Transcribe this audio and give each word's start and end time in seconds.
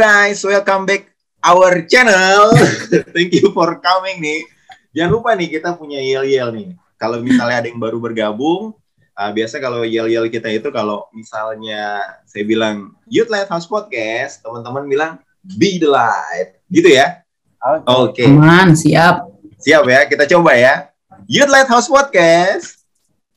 guys, 0.00 0.40
welcome 0.40 0.88
back 0.88 1.12
our 1.44 1.84
channel. 1.84 2.56
Thank 3.12 3.36
you 3.36 3.52
for 3.52 3.76
coming 3.84 4.16
nih. 4.24 4.48
Jangan 4.96 5.12
lupa 5.12 5.36
nih 5.36 5.60
kita 5.60 5.76
punya 5.76 6.00
yel-yel 6.00 6.48
nih. 6.56 6.72
Kalau 6.96 7.20
misalnya 7.20 7.60
ada 7.60 7.68
yang 7.68 7.76
baru 7.76 8.00
bergabung, 8.00 8.72
uh, 9.12 9.30
biasa 9.36 9.60
kalau 9.60 9.84
yel-yel 9.84 10.24
kita 10.32 10.48
itu 10.48 10.72
kalau 10.72 11.04
misalnya 11.12 12.00
saya 12.24 12.48
bilang 12.48 12.96
Youth 13.12 13.28
Lighthouse 13.28 13.68
Podcast, 13.68 14.40
teman-teman 14.40 14.88
bilang 14.88 15.12
Be 15.60 15.76
the 15.76 15.92
Light. 15.92 16.64
Gitu 16.72 16.96
ya? 16.96 17.20
Oke. 17.84 18.24
Okay. 18.24 18.32
Aman, 18.32 18.72
siap. 18.72 19.28
Siap 19.60 19.84
ya, 19.84 20.08
kita 20.08 20.24
coba 20.32 20.56
ya. 20.56 20.88
Youth 21.28 21.52
Lighthouse 21.52 21.92
Podcast. 21.92 22.88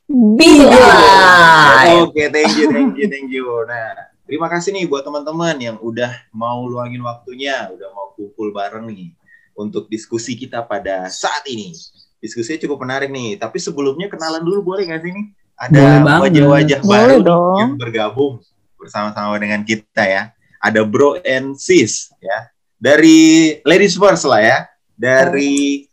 Be 0.07 0.63
the 0.63 0.79
Light. 0.79 2.07
Oke, 2.07 2.15
okay, 2.15 2.27
thank 2.31 2.55
you, 2.55 2.71
thank 2.71 2.95
you, 2.95 3.11
thank 3.11 3.27
you. 3.27 3.51
Nah, 3.67 4.12
Terima 4.23 4.47
kasih 4.47 4.71
nih 4.71 4.87
buat 4.87 5.03
teman-teman 5.03 5.55
yang 5.59 5.77
udah 5.83 6.31
mau 6.31 6.63
luangin 6.63 7.03
waktunya, 7.03 7.67
udah 7.75 7.89
mau 7.91 8.15
kumpul 8.15 8.55
bareng 8.55 8.87
nih 8.87 9.11
untuk 9.51 9.91
diskusi 9.91 10.39
kita 10.39 10.63
pada 10.63 11.11
saat 11.11 11.43
ini. 11.51 11.75
Diskusinya 12.23 12.63
cukup 12.63 12.87
menarik 12.87 13.11
nih, 13.11 13.35
tapi 13.35 13.59
sebelumnya 13.59 14.07
kenalan 14.07 14.39
dulu 14.39 14.73
boleh 14.73 14.87
nggak 14.87 15.01
sih 15.03 15.11
nih? 15.11 15.25
Ada 15.59 15.83
wajah-wajah 16.23 16.79
baru 16.81 17.17
dong. 17.19 17.57
yang 17.59 17.71
bergabung 17.75 18.39
bersama-sama 18.79 19.35
dengan 19.43 19.59
kita 19.61 20.03
ya. 20.07 20.31
Ada 20.63 20.87
Bro 20.87 21.19
and 21.27 21.59
Sis 21.59 22.15
ya. 22.23 22.47
Dari 22.79 23.59
Ladies 23.67 23.99
First 23.99 24.23
lah 24.23 24.39
ya. 24.39 24.57
Dari 24.95 25.83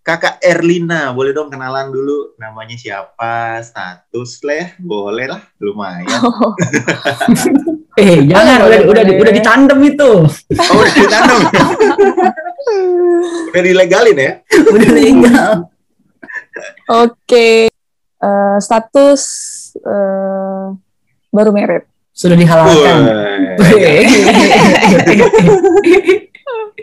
Kakak 0.00 0.40
Erlina, 0.40 1.12
boleh 1.12 1.36
dong 1.36 1.52
kenalan 1.52 1.92
dulu 1.92 2.32
namanya 2.40 2.72
siapa, 2.72 3.60
status 3.60 4.40
leh, 4.48 4.72
boleh 4.80 5.28
lah, 5.28 5.44
lumayan. 5.60 6.08
Oh. 6.24 6.56
eh, 8.00 8.24
jangan, 8.24 8.64
udah, 8.64 8.80
udah, 8.88 9.02
udah, 9.04 9.14
udah 9.20 9.32
ditandem 9.36 9.76
itu. 9.84 10.24
Oh, 10.56 10.76
udah 10.80 10.94
ditandem. 10.96 11.40
udah 13.52 13.60
dilegalin 13.60 14.16
ya? 14.16 14.32
udah 14.74 14.88
legal. 14.88 15.68
Oke, 16.88 17.12
okay. 17.20 17.56
uh, 18.24 18.56
eh, 18.56 18.58
status 18.64 19.22
uh, 19.84 20.72
baru 21.28 21.52
merit. 21.52 21.84
Sudah 22.16 22.40
dihalalkan. 22.40 23.04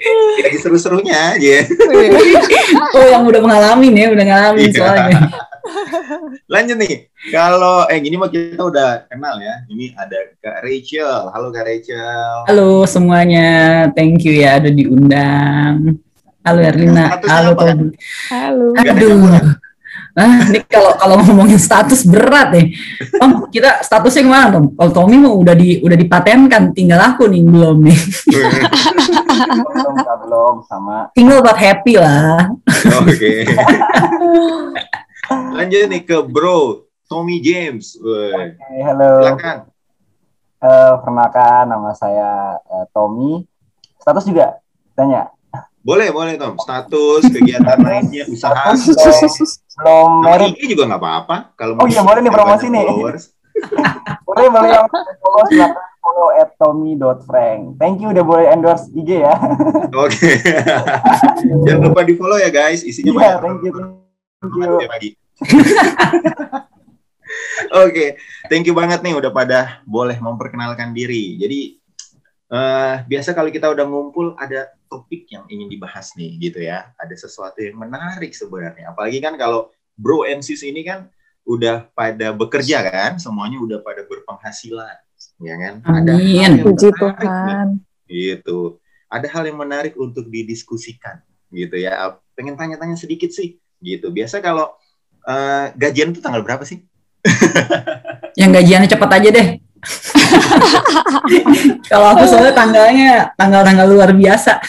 lagi 0.45 0.57
seru-serunya 0.61 1.35
aja. 1.35 1.55
oh 2.97 3.05
yang 3.07 3.23
udah 3.25 3.41
mengalami 3.41 3.87
nih, 3.91 4.11
udah 4.11 4.25
ngalamin 4.25 4.69
iya. 4.69 4.77
soalnya. 4.77 5.19
Lanjut 6.53 6.77
nih, 6.79 7.11
kalau 7.27 7.83
eh 7.91 7.99
gini 7.99 8.15
mah 8.15 8.31
kita 8.31 8.63
udah 8.63 9.09
kenal 9.11 9.35
ya. 9.43 9.67
Ini 9.67 9.91
ada 9.99 10.17
Kak 10.39 10.63
Rachel. 10.63 11.27
Halo 11.31 11.47
Kak 11.51 11.65
Rachel. 11.67 12.47
Halo 12.47 12.87
semuanya, 12.87 13.49
thank 13.91 14.23
you 14.23 14.39
ya 14.39 14.63
udah 14.63 14.71
diundang. 14.71 15.99
Halo 16.47 16.59
Erlina. 16.63 17.19
Halo 17.27 17.51
Tom. 17.59 17.91
Halo. 18.31 18.71
Aduh. 18.79 19.59
Ah, 20.17 20.49
ini 20.49 20.65
kalau 20.65 20.97
kalau 20.97 21.21
ngomongin 21.21 21.61
status 21.61 22.01
berat 22.09 22.49
nih. 22.49 22.73
Om, 23.21 23.53
kita 23.53 23.85
statusnya 23.85 24.25
gimana, 24.25 24.49
Tom? 24.49 24.73
Kalau 24.73 24.89
Tommy 24.89 25.21
mau 25.21 25.37
udah 25.37 25.53
di 25.53 25.77
udah 25.77 25.93
dipatenkan, 25.93 26.73
tinggal 26.73 26.97
aku 27.13 27.29
nih 27.29 27.45
belum 27.45 27.85
nih. 27.85 27.99
belum, 29.61 29.93
belum 30.25 30.55
sama. 30.65 31.13
Tinggal 31.13 31.45
buat 31.45 31.53
happy 31.53 32.01
lah. 32.01 32.49
Oke. 33.05 33.13
Okay. 33.13 33.39
Lanjut 35.53 35.85
nih 35.85 36.01
ke 36.01 36.17
Bro 36.25 36.89
Tommy 37.05 37.37
James. 37.37 37.93
Oke, 38.01 38.57
okay, 38.57 38.79
halo. 38.81 39.21
Silakan. 39.21 39.57
Uh, 40.57 40.97
perkenalkan 40.97 41.69
nama 41.69 41.93
saya 41.93 42.57
uh, 42.65 42.89
Tommy. 42.89 43.45
Status 44.01 44.25
juga 44.25 44.57
tanya. 44.97 45.29
Boleh, 45.87 46.11
boleh 46.11 46.35
Tom. 46.35 46.59
Status, 46.59 47.23
kegiatan 47.31 47.79
lainnya, 47.79 48.27
usaha. 48.27 48.75
Belum 48.75 50.27
merit. 50.27 50.59
IG 50.59 50.75
juga 50.75 50.83
nggak 50.91 50.99
apa-apa. 50.99 51.35
Kalau 51.55 51.79
oh 51.79 51.87
iya, 51.87 52.03
boleh 52.03 52.19
nih 52.19 52.33
promosi 52.35 52.67
nih. 52.67 52.83
boleh, 54.27 54.47
boleh 54.55 54.67
yang 54.67 54.85
follow 55.23 55.43
silakan 55.47 55.87
follow 56.07 56.29
at 56.39 56.49
tommy.frank. 56.55 57.75
Thank 57.75 57.99
you 57.99 58.15
udah 58.15 58.23
boleh 58.23 58.45
endorse 58.47 58.87
IG 58.95 59.21
ya. 59.21 59.35
Oke. 60.03 60.15
Okay. 60.15 60.35
Jangan 61.67 61.91
lupa 61.91 62.01
di 62.07 62.13
follow 62.15 62.39
ya 62.39 62.47
guys. 62.47 62.81
Isinya 62.87 63.11
yeah, 63.11 63.37
banyak. 63.37 63.43
Thank 63.43 63.61
you. 63.67 63.71
Thank 64.39 65.03
you. 65.03 65.11
Oke, 67.67 67.91
okay. 67.91 68.09
thank 68.47 68.63
you 68.63 68.71
banget 68.71 69.03
nih 69.03 69.11
udah 69.11 69.35
pada 69.35 69.83
boleh 69.83 70.15
memperkenalkan 70.15 70.95
diri. 70.95 71.35
Jadi 71.35 71.75
uh, 72.55 73.03
biasa 73.03 73.35
kalau 73.35 73.51
kita 73.51 73.67
udah 73.67 73.83
ngumpul 73.83 74.31
ada 74.39 74.71
topik 74.87 75.29
yang 75.29 75.45
ingin 75.51 75.67
dibahas 75.67 76.15
nih 76.17 76.35
gitu 76.39 76.59
ya. 76.63 76.91
Ada 76.97 77.27
sesuatu 77.27 77.59
yang 77.59 77.77
menarik 77.77 78.33
sebenarnya. 78.33 78.91
Apalagi 78.95 79.19
kan 79.21 79.35
kalau 79.35 79.71
bro 79.93 80.23
and 80.25 80.41
sis 80.41 80.63
ini 80.63 80.83
kan 80.87 81.11
udah 81.47 81.87
pada 81.95 82.35
bekerja 82.35 82.83
kan, 82.87 83.15
semuanya 83.19 83.59
udah 83.63 83.79
pada 83.79 84.03
berpenghasilan, 84.03 84.97
ya 85.39 85.55
kan? 85.55 85.73
Amin. 85.87 86.59
Puji 86.59 86.91
Tuhan. 86.91 87.79
Gitu. 88.07 88.79
Ada 89.07 89.27
hal 89.31 89.47
yang 89.47 89.59
menarik 89.63 89.95
untuk 89.95 90.27
didiskusikan 90.27 91.23
gitu 91.51 91.79
ya. 91.79 92.19
Pengen 92.35 92.59
tanya-tanya 92.59 92.99
sedikit 92.99 93.31
sih 93.31 93.55
gitu. 93.79 94.11
Biasa 94.11 94.43
kalau 94.43 94.75
uh, 95.23 95.71
gajian 95.79 96.11
itu 96.11 96.19
tanggal 96.19 96.43
berapa 96.43 96.67
sih? 96.67 96.83
yang 98.39 98.51
gajiannya 98.51 98.91
cepat 98.91 99.09
aja 99.23 99.29
deh. 99.31 99.47
Kalau 101.91 102.07
aku 102.15 102.23
soalnya 102.27 102.53
tanggalnya 102.53 103.11
tanggal-tanggal 103.37 103.87
luar 103.87 104.09
biasa. 104.13 104.61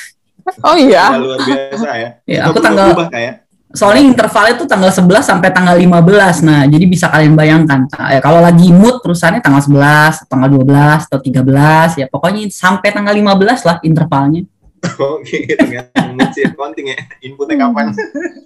Oh 0.65 0.76
iya. 0.76 1.12
Tanggal 1.12 1.25
luar 1.25 1.41
biasa 1.44 1.88
ya. 1.97 2.10
ya 2.25 2.41
aku 2.49 2.59
tanggal 2.60 2.94
kayak. 3.10 3.49
Soalnya 3.69 4.00
intervalnya 4.00 4.56
itu 4.56 4.65
tanggal 4.65 4.88
11 4.88 5.21
sampai 5.21 5.53
tanggal 5.53 5.76
15. 5.76 6.41
Nah, 6.49 6.65
jadi 6.65 6.84
bisa 6.88 7.12
kalian 7.12 7.37
bayangkan. 7.37 7.84
Nah, 7.84 8.16
ya, 8.16 8.21
kalau 8.25 8.41
lagi 8.41 8.72
mood 8.72 9.04
perusahaannya 9.04 9.44
tanggal 9.44 9.60
11, 9.60 10.25
tanggal 10.25 10.49
12, 10.49 11.04
atau 11.04 11.21
13 11.21 12.00
ya 12.00 12.06
pokoknya 12.09 12.49
sampai 12.49 12.88
tanggal 12.97 13.12
15 13.12 13.69
lah 13.69 13.76
intervalnya. 13.84 14.49
Oke, 15.20 15.53
tergantung 15.53 16.16
mood 16.16 16.31
sih 16.32 16.49
accounting 16.49 16.97
ya. 16.97 16.99
Inputnya 17.20 17.69
kapan? 17.69 17.93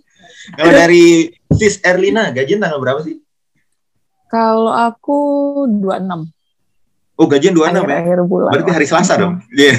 kalau 0.58 0.72
dari 0.74 1.30
Sis 1.54 1.78
Erlina, 1.86 2.34
gajian 2.34 2.58
tanggal 2.58 2.82
berapa 2.82 3.00
sih? 3.06 3.22
Kalau 4.26 4.74
aku 4.74 5.20
26. 5.68 6.41
Oh 7.22 7.30
gajian 7.30 7.54
26 7.54 7.70
akhir, 7.70 7.86
ya? 7.86 7.98
Akhir 8.02 8.18
bulan. 8.26 8.50
Berarti 8.50 8.70
hari 8.74 8.86
Selasa 8.90 9.14
dong? 9.14 9.38
Iya. 9.54 9.78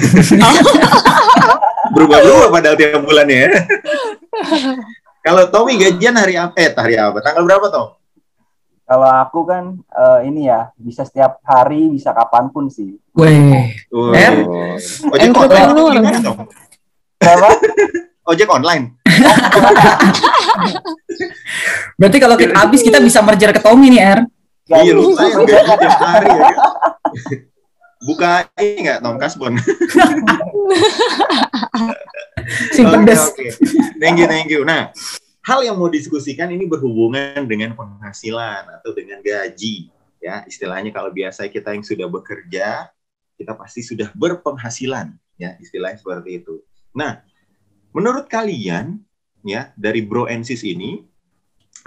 Berubah-ubah 1.94 2.48
padahal 2.48 2.76
tiap 2.80 3.04
bulan 3.04 3.28
ya. 3.28 3.52
Kalau 5.28 5.44
Tommy 5.52 5.76
gajian 5.76 6.16
hari 6.16 6.40
apa? 6.40 6.56
Eh, 6.56 6.72
hari 6.72 6.96
apa? 6.96 7.20
Tanggal 7.20 7.44
berapa, 7.44 7.68
Tom? 7.68 8.00
Kalau 8.88 9.08
aku 9.08 9.44
kan 9.44 9.76
uh, 9.92 10.20
ini 10.24 10.48
ya, 10.48 10.72
bisa 10.80 11.04
setiap 11.04 11.40
hari, 11.44 11.92
bisa 11.92 12.16
kapan 12.16 12.48
pun 12.48 12.72
sih. 12.72 12.96
Weh. 13.16 13.72
Oh. 13.92 14.12
Ojek 15.12 15.32
online 15.36 16.00
gimana, 16.00 16.18
Tom? 16.24 16.36
Berapa? 17.20 17.48
Ojek 18.24 18.48
online. 18.48 18.84
Berarti 22.00 22.18
kalau 22.20 22.36
kita 22.40 22.52
habis 22.56 22.80
kita 22.80 23.00
bisa 23.04 23.20
merger 23.20 23.52
ke 23.52 23.60
Tommy 23.60 23.92
nih, 23.92 24.00
Er. 24.00 24.20
Iya, 24.64 24.96
lumayan 24.96 25.44
tiap 25.44 26.00
hari 26.00 26.28
ya. 26.32 26.48
Buka 28.04 28.50
ini 28.60 28.84
nggak 28.84 29.00
Tom 29.00 29.16
Kasbon? 29.16 29.56
si 32.76 32.82
pedes. 32.84 33.22
Oke, 33.32 33.48
okay, 33.48 33.50
Thank 33.96 34.20
you, 34.20 34.26
thank 34.28 34.48
you. 34.52 34.60
Nah, 34.66 34.92
hal 35.44 35.60
yang 35.64 35.80
mau 35.80 35.88
diskusikan 35.88 36.52
ini 36.52 36.68
berhubungan 36.68 37.48
dengan 37.48 37.72
penghasilan 37.72 38.68
atau 38.80 38.92
dengan 38.92 39.24
gaji. 39.24 39.88
Ya, 40.20 40.44
istilahnya 40.48 40.92
kalau 40.92 41.12
biasa 41.12 41.48
kita 41.48 41.72
yang 41.76 41.84
sudah 41.84 42.08
bekerja, 42.08 42.92
kita 43.36 43.52
pasti 43.56 43.80
sudah 43.84 44.12
berpenghasilan. 44.12 45.16
Ya, 45.36 45.56
istilahnya 45.60 46.00
seperti 46.00 46.44
itu. 46.44 46.60
Nah, 46.96 47.24
menurut 47.92 48.28
kalian, 48.28 49.00
ya 49.44 49.72
dari 49.76 50.00
Bro 50.04 50.28
and 50.28 50.44
Sis 50.44 50.64
ini, 50.64 51.04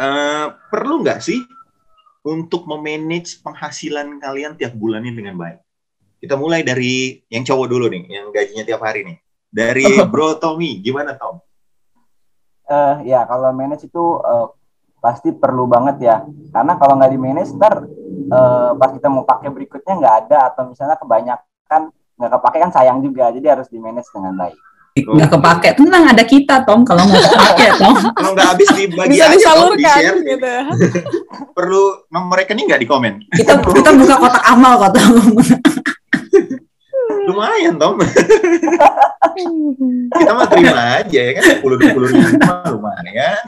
uh, 0.01 0.53
perlu 0.69 1.01
nggak 1.01 1.21
sih 1.21 1.41
untuk 2.27 2.67
memanage 2.67 3.39
penghasilan 3.39 4.19
kalian 4.19 4.59
tiap 4.59 4.75
bulannya 4.75 5.15
dengan 5.15 5.39
baik? 5.39 5.63
Kita 6.19 6.35
mulai 6.35 6.59
dari 6.67 7.23
yang 7.31 7.47
cowok 7.47 7.67
dulu 7.71 7.87
nih, 7.87 8.03
yang 8.11 8.27
gajinya 8.35 8.67
tiap 8.67 8.83
hari 8.83 9.07
nih. 9.07 9.17
Dari 9.47 9.87
Bro 10.11 10.43
Tommy, 10.43 10.83
gimana 10.83 11.15
Tom? 11.15 11.39
Uh, 12.67 12.99
ya 13.07 13.23
kalau 13.23 13.47
manage 13.55 13.87
itu 13.87 14.03
uh, 14.19 14.51
pasti 14.99 15.31
perlu 15.31 15.71
banget 15.71 16.03
ya, 16.03 16.15
karena 16.51 16.75
kalau 16.75 16.99
nggak 16.99 17.11
di 17.15 17.19
manage 17.21 17.55
ntar 17.55 17.87
uh, 18.27 18.75
pas 18.75 18.91
kita 18.91 19.07
mau 19.07 19.23
pakai 19.23 19.47
berikutnya 19.55 19.95
nggak 19.95 20.15
ada 20.27 20.51
atau 20.51 20.67
misalnya 20.67 20.99
kebanyakan 20.99 21.95
nggak 22.19 22.31
kepake 22.35 22.57
kan 22.59 22.71
sayang 22.75 22.99
juga, 22.99 23.31
jadi 23.31 23.55
harus 23.55 23.71
di 23.71 23.79
manage 23.79 24.11
dengan 24.11 24.35
baik 24.35 24.59
nggak 25.03 25.29
kepake 25.29 25.69
tenang 25.77 26.03
ada 26.09 26.23
kita 26.23 26.55
Tom 26.63 26.81
kalau 26.81 27.03
nggak 27.05 27.23
kepake 27.27 27.67
Tom 27.81 27.95
kalau 28.15 28.31
nggak 28.33 28.47
habis 28.55 28.69
dibagi 28.73 29.09
bisa 29.13 29.25
aja 29.27 29.35
disalurkan 29.35 29.77
di 29.77 29.85
share. 29.85 30.17
gitu 30.23 30.53
perlu 31.57 31.83
nomor 32.09 32.35
rekening 32.39 32.65
nggak 32.71 32.81
di 32.81 32.87
komen 32.87 33.13
kita 33.35 33.59
kita 33.61 33.89
buka 33.93 34.15
kotak 34.17 34.43
amal 34.47 34.73
kok 34.81 34.91
Tom 34.97 35.25
Lumayan, 37.27 37.75
Tom. 37.75 37.99
Kita 40.15 40.31
mah 40.31 40.47
terima 40.47 41.03
aja 41.03 41.19
ya 41.19 41.31
kan, 41.35 41.43
sepuluh 41.43 41.75
dua 41.75 41.91
puluh 41.91 42.07
ribu 42.07 42.23
lumayan. 42.71 43.43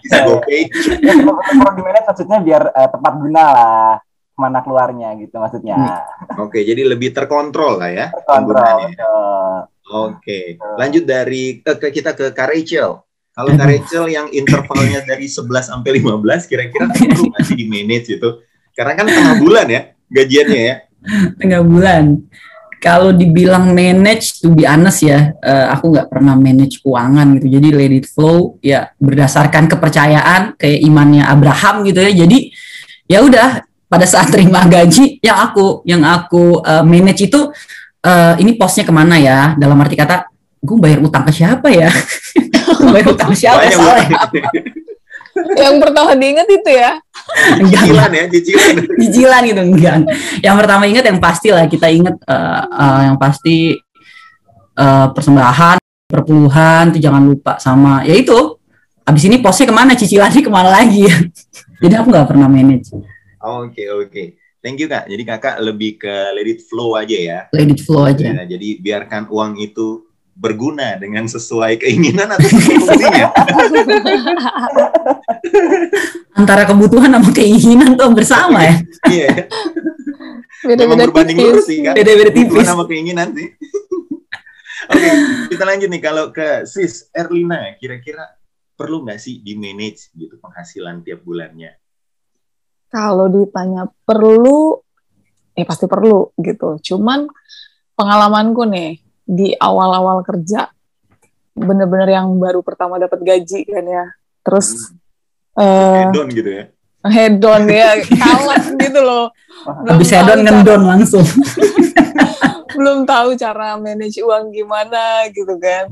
Bisa 0.00 0.24
gopay. 0.24 0.64
Ya, 1.04 1.12
perlu 1.12 1.36
perlu 1.36 1.70
di 1.76 1.82
manage 1.84 2.08
maksudnya 2.08 2.38
biar 2.40 2.62
eh, 2.72 2.88
tepat 2.88 3.12
guna 3.20 3.42
lah 3.52 4.00
mana 4.38 4.62
keluarnya 4.62 5.18
gitu 5.18 5.36
maksudnya. 5.42 5.76
Oke, 6.38 6.62
jadi 6.62 6.86
lebih 6.86 7.10
terkontrol 7.10 7.82
lah 7.82 7.90
ya 7.90 8.06
Kontrol. 8.22 8.94
Penggunaannya. 9.88 10.20
betul. 10.20 10.20
Oke, 10.20 10.40
lanjut 10.76 11.04
dari 11.08 11.44
ke, 11.64 11.72
ke 11.80 11.88
kita 11.88 12.12
ke 12.12 12.30
Kak 12.36 12.48
Rachel. 12.52 13.00
Kalau 13.32 13.50
Kak 13.54 13.66
Rachel 13.70 14.04
yang 14.10 14.26
intervalnya 14.34 15.00
dari 15.06 15.30
11 15.30 15.46
sampai 15.62 15.90
15 16.02 16.50
kira-kira 16.50 16.84
perlu 16.94 17.30
nggak 17.32 17.42
sih 17.46 17.56
di 17.56 17.66
manage 17.70 18.08
itu? 18.18 18.28
Karena 18.74 18.92
kan 18.98 19.06
tengah 19.06 19.36
bulan 19.38 19.66
ya 19.70 19.82
gajiannya 20.10 20.60
ya. 20.60 20.76
tengah 21.38 21.62
bulan. 21.62 22.04
Kalau 22.78 23.10
dibilang 23.10 23.74
manage, 23.74 24.38
to 24.38 24.54
be 24.54 24.62
honest 24.62 25.02
ya, 25.02 25.34
eh, 25.42 25.66
aku 25.66 25.98
nggak 25.98 26.14
pernah 26.14 26.38
manage 26.38 26.78
keuangan 26.78 27.34
gitu. 27.38 27.58
Jadi 27.58 27.68
let 27.74 27.90
it 27.90 28.06
flow, 28.06 28.54
ya 28.62 28.94
berdasarkan 29.02 29.66
kepercayaan 29.66 30.54
kayak 30.54 30.80
imannya 30.86 31.26
Abraham 31.26 31.82
gitu 31.82 31.98
ya. 31.98 32.14
Jadi 32.14 32.54
ya 33.10 33.26
udah 33.26 33.66
pada 33.90 34.06
saat 34.06 34.30
terima 34.30 34.62
gaji 34.62 35.18
yang 35.18 35.38
aku 35.50 35.82
yang 35.90 36.06
aku 36.06 36.62
eh, 36.62 36.84
manage 36.86 37.26
itu 37.26 37.50
eh, 38.04 38.34
ini 38.42 38.54
posnya 38.54 38.84
ke 38.86 38.92
mana 38.94 39.16
ya? 39.18 39.54
Dalam 39.58 39.78
arti 39.80 39.98
kata, 39.98 40.28
gue 40.58 40.76
bayar 40.78 40.98
utang 41.02 41.24
ke 41.26 41.32
siapa 41.32 41.68
ya? 41.70 41.90
bayar 42.94 43.06
utang 43.14 43.30
ke 43.32 43.36
siapa? 43.38 43.64
Banyak 43.64 43.74
Salah 43.74 43.98
ya? 44.06 44.18
Yang 45.38 45.76
pertama 45.82 46.10
diingat 46.18 46.48
itu 46.50 46.70
ya. 46.70 46.98
Enggak, 47.58 47.82
cicilan 47.84 48.10
ya, 48.10 48.24
cicilan. 48.26 48.74
cicilan 49.02 49.42
gitu 49.46 49.62
enggak. 49.62 49.96
Yang 50.42 50.56
pertama 50.64 50.82
ingat 50.88 51.04
yang 51.06 51.18
pasti 51.22 51.48
lah 51.54 51.64
kita 51.70 51.86
ingat 51.92 52.16
eh, 52.26 52.62
eh, 52.66 53.00
yang 53.10 53.16
pasti 53.20 53.56
eh, 54.74 55.06
persembahan, 55.14 55.78
perpuluhan 56.08 56.90
itu 56.94 56.98
jangan 56.98 57.22
lupa 57.22 57.60
sama 57.62 58.02
ya 58.02 58.16
itu. 58.16 58.58
Abis 59.08 59.24
ini 59.24 59.40
posnya 59.40 59.64
ke 59.64 59.72
mana 59.72 59.96
cicilannya 59.96 60.42
ke 60.44 60.52
mana 60.52 60.68
lagi 60.68 61.08
ya. 61.08 61.16
Jadi 61.82 61.94
aku 61.96 62.08
nggak 62.12 62.28
pernah 62.28 62.48
manage. 62.50 62.92
Oke, 63.40 63.88
oke. 63.88 64.47
Thank 64.58 64.82
you 64.82 64.90
Kak. 64.90 65.06
Jadi 65.06 65.22
Kakak 65.22 65.62
lebih 65.62 66.02
ke 66.02 66.14
let 66.34 66.46
it 66.50 66.66
flow 66.66 66.98
aja 66.98 67.14
ya. 67.14 67.40
Let 67.54 67.70
it 67.70 67.82
flow 67.82 68.10
aja. 68.10 68.26
Ya, 68.26 68.42
jadi 68.42 68.82
biarkan 68.82 69.30
uang 69.30 69.54
itu 69.62 70.08
berguna 70.38 70.94
dengan 70.98 71.26
sesuai 71.26 71.82
keinginan 71.82 72.30
atau 72.30 72.46
fungsinya. 72.46 73.34
Antara 76.38 76.62
kebutuhan 76.66 77.10
sama 77.10 77.30
keinginan 77.34 77.98
tuh 77.98 78.14
bersama 78.14 78.62
ya. 78.62 78.74
Iya. 79.10 79.30
Beda-beda 80.62 81.10
berbanding 81.10 81.38
tipis. 81.38 81.50
lurus 81.50 81.66
sih 81.66 81.78
kan. 81.82 81.94
Beda-beda 81.98 82.30
tipis. 82.30 82.54
Kebutuhan 82.54 82.70
sama 82.70 82.84
keinginan 82.86 83.34
sih. 83.34 83.48
Oke, 84.94 85.10
kita 85.52 85.62
lanjut 85.66 85.88
nih 85.90 86.02
kalau 86.02 86.30
ke 86.30 86.64
Sis 86.64 87.10
Erlina, 87.10 87.74
kira-kira 87.76 88.24
perlu 88.78 89.02
nggak 89.04 89.18
sih 89.18 89.42
di 89.42 89.58
manage 89.58 90.14
gitu 90.14 90.38
penghasilan 90.38 91.02
tiap 91.02 91.26
bulannya? 91.26 91.74
Kalau 92.88 93.28
ditanya 93.28 93.84
perlu, 94.02 94.80
ya 95.52 95.64
pasti 95.64 95.84
perlu 95.84 96.32
gitu. 96.36 96.80
Cuman 96.82 97.28
pengalamanku 97.92 98.64
nih 98.64 98.96
di 99.22 99.52
awal-awal 99.52 100.22
kerja, 100.22 100.72
bener-bener 101.52 102.14
yang 102.14 102.32
baru 102.34 102.62
pertama 102.62 102.96
dapat 102.96 103.20
gaji 103.20 103.60
kan 103.64 103.84
ya. 103.84 104.04
Terus 104.40 104.88
eh 105.52 106.06
Hedon 106.06 106.28
gitu 106.30 106.48
ya. 106.48 106.64
head 107.04 107.40
on 107.40 107.64
ya, 107.66 108.00
kalah 108.20 108.62
gitu 108.74 109.00
loh. 109.00 109.28
Belum 109.84 109.92
Habis 109.94 110.08
hedon 110.10 110.24
cara- 110.30 110.42
ngendon 110.42 110.82
langsung. 110.96 111.26
belum 112.70 113.04
tahu 113.04 113.34
cara 113.34 113.74
manage 113.74 114.22
uang 114.22 114.48
gimana 114.48 115.26
gitu 115.28 115.58
kan. 115.58 115.90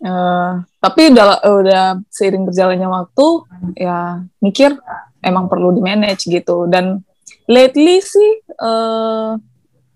Eh, 0.00 0.50
tapi 0.80 1.12
udah 1.12 1.24
udah 1.44 1.84
seiring 2.08 2.48
berjalannya 2.48 2.88
waktu 2.88 3.26
ya 3.76 4.24
mikir 4.40 4.80
emang 5.20 5.46
perlu 5.48 5.72
di 5.72 5.80
manage 5.84 6.26
gitu 6.26 6.66
dan 6.68 7.00
lately 7.46 8.00
sih 8.00 8.32
eh, 8.44 9.30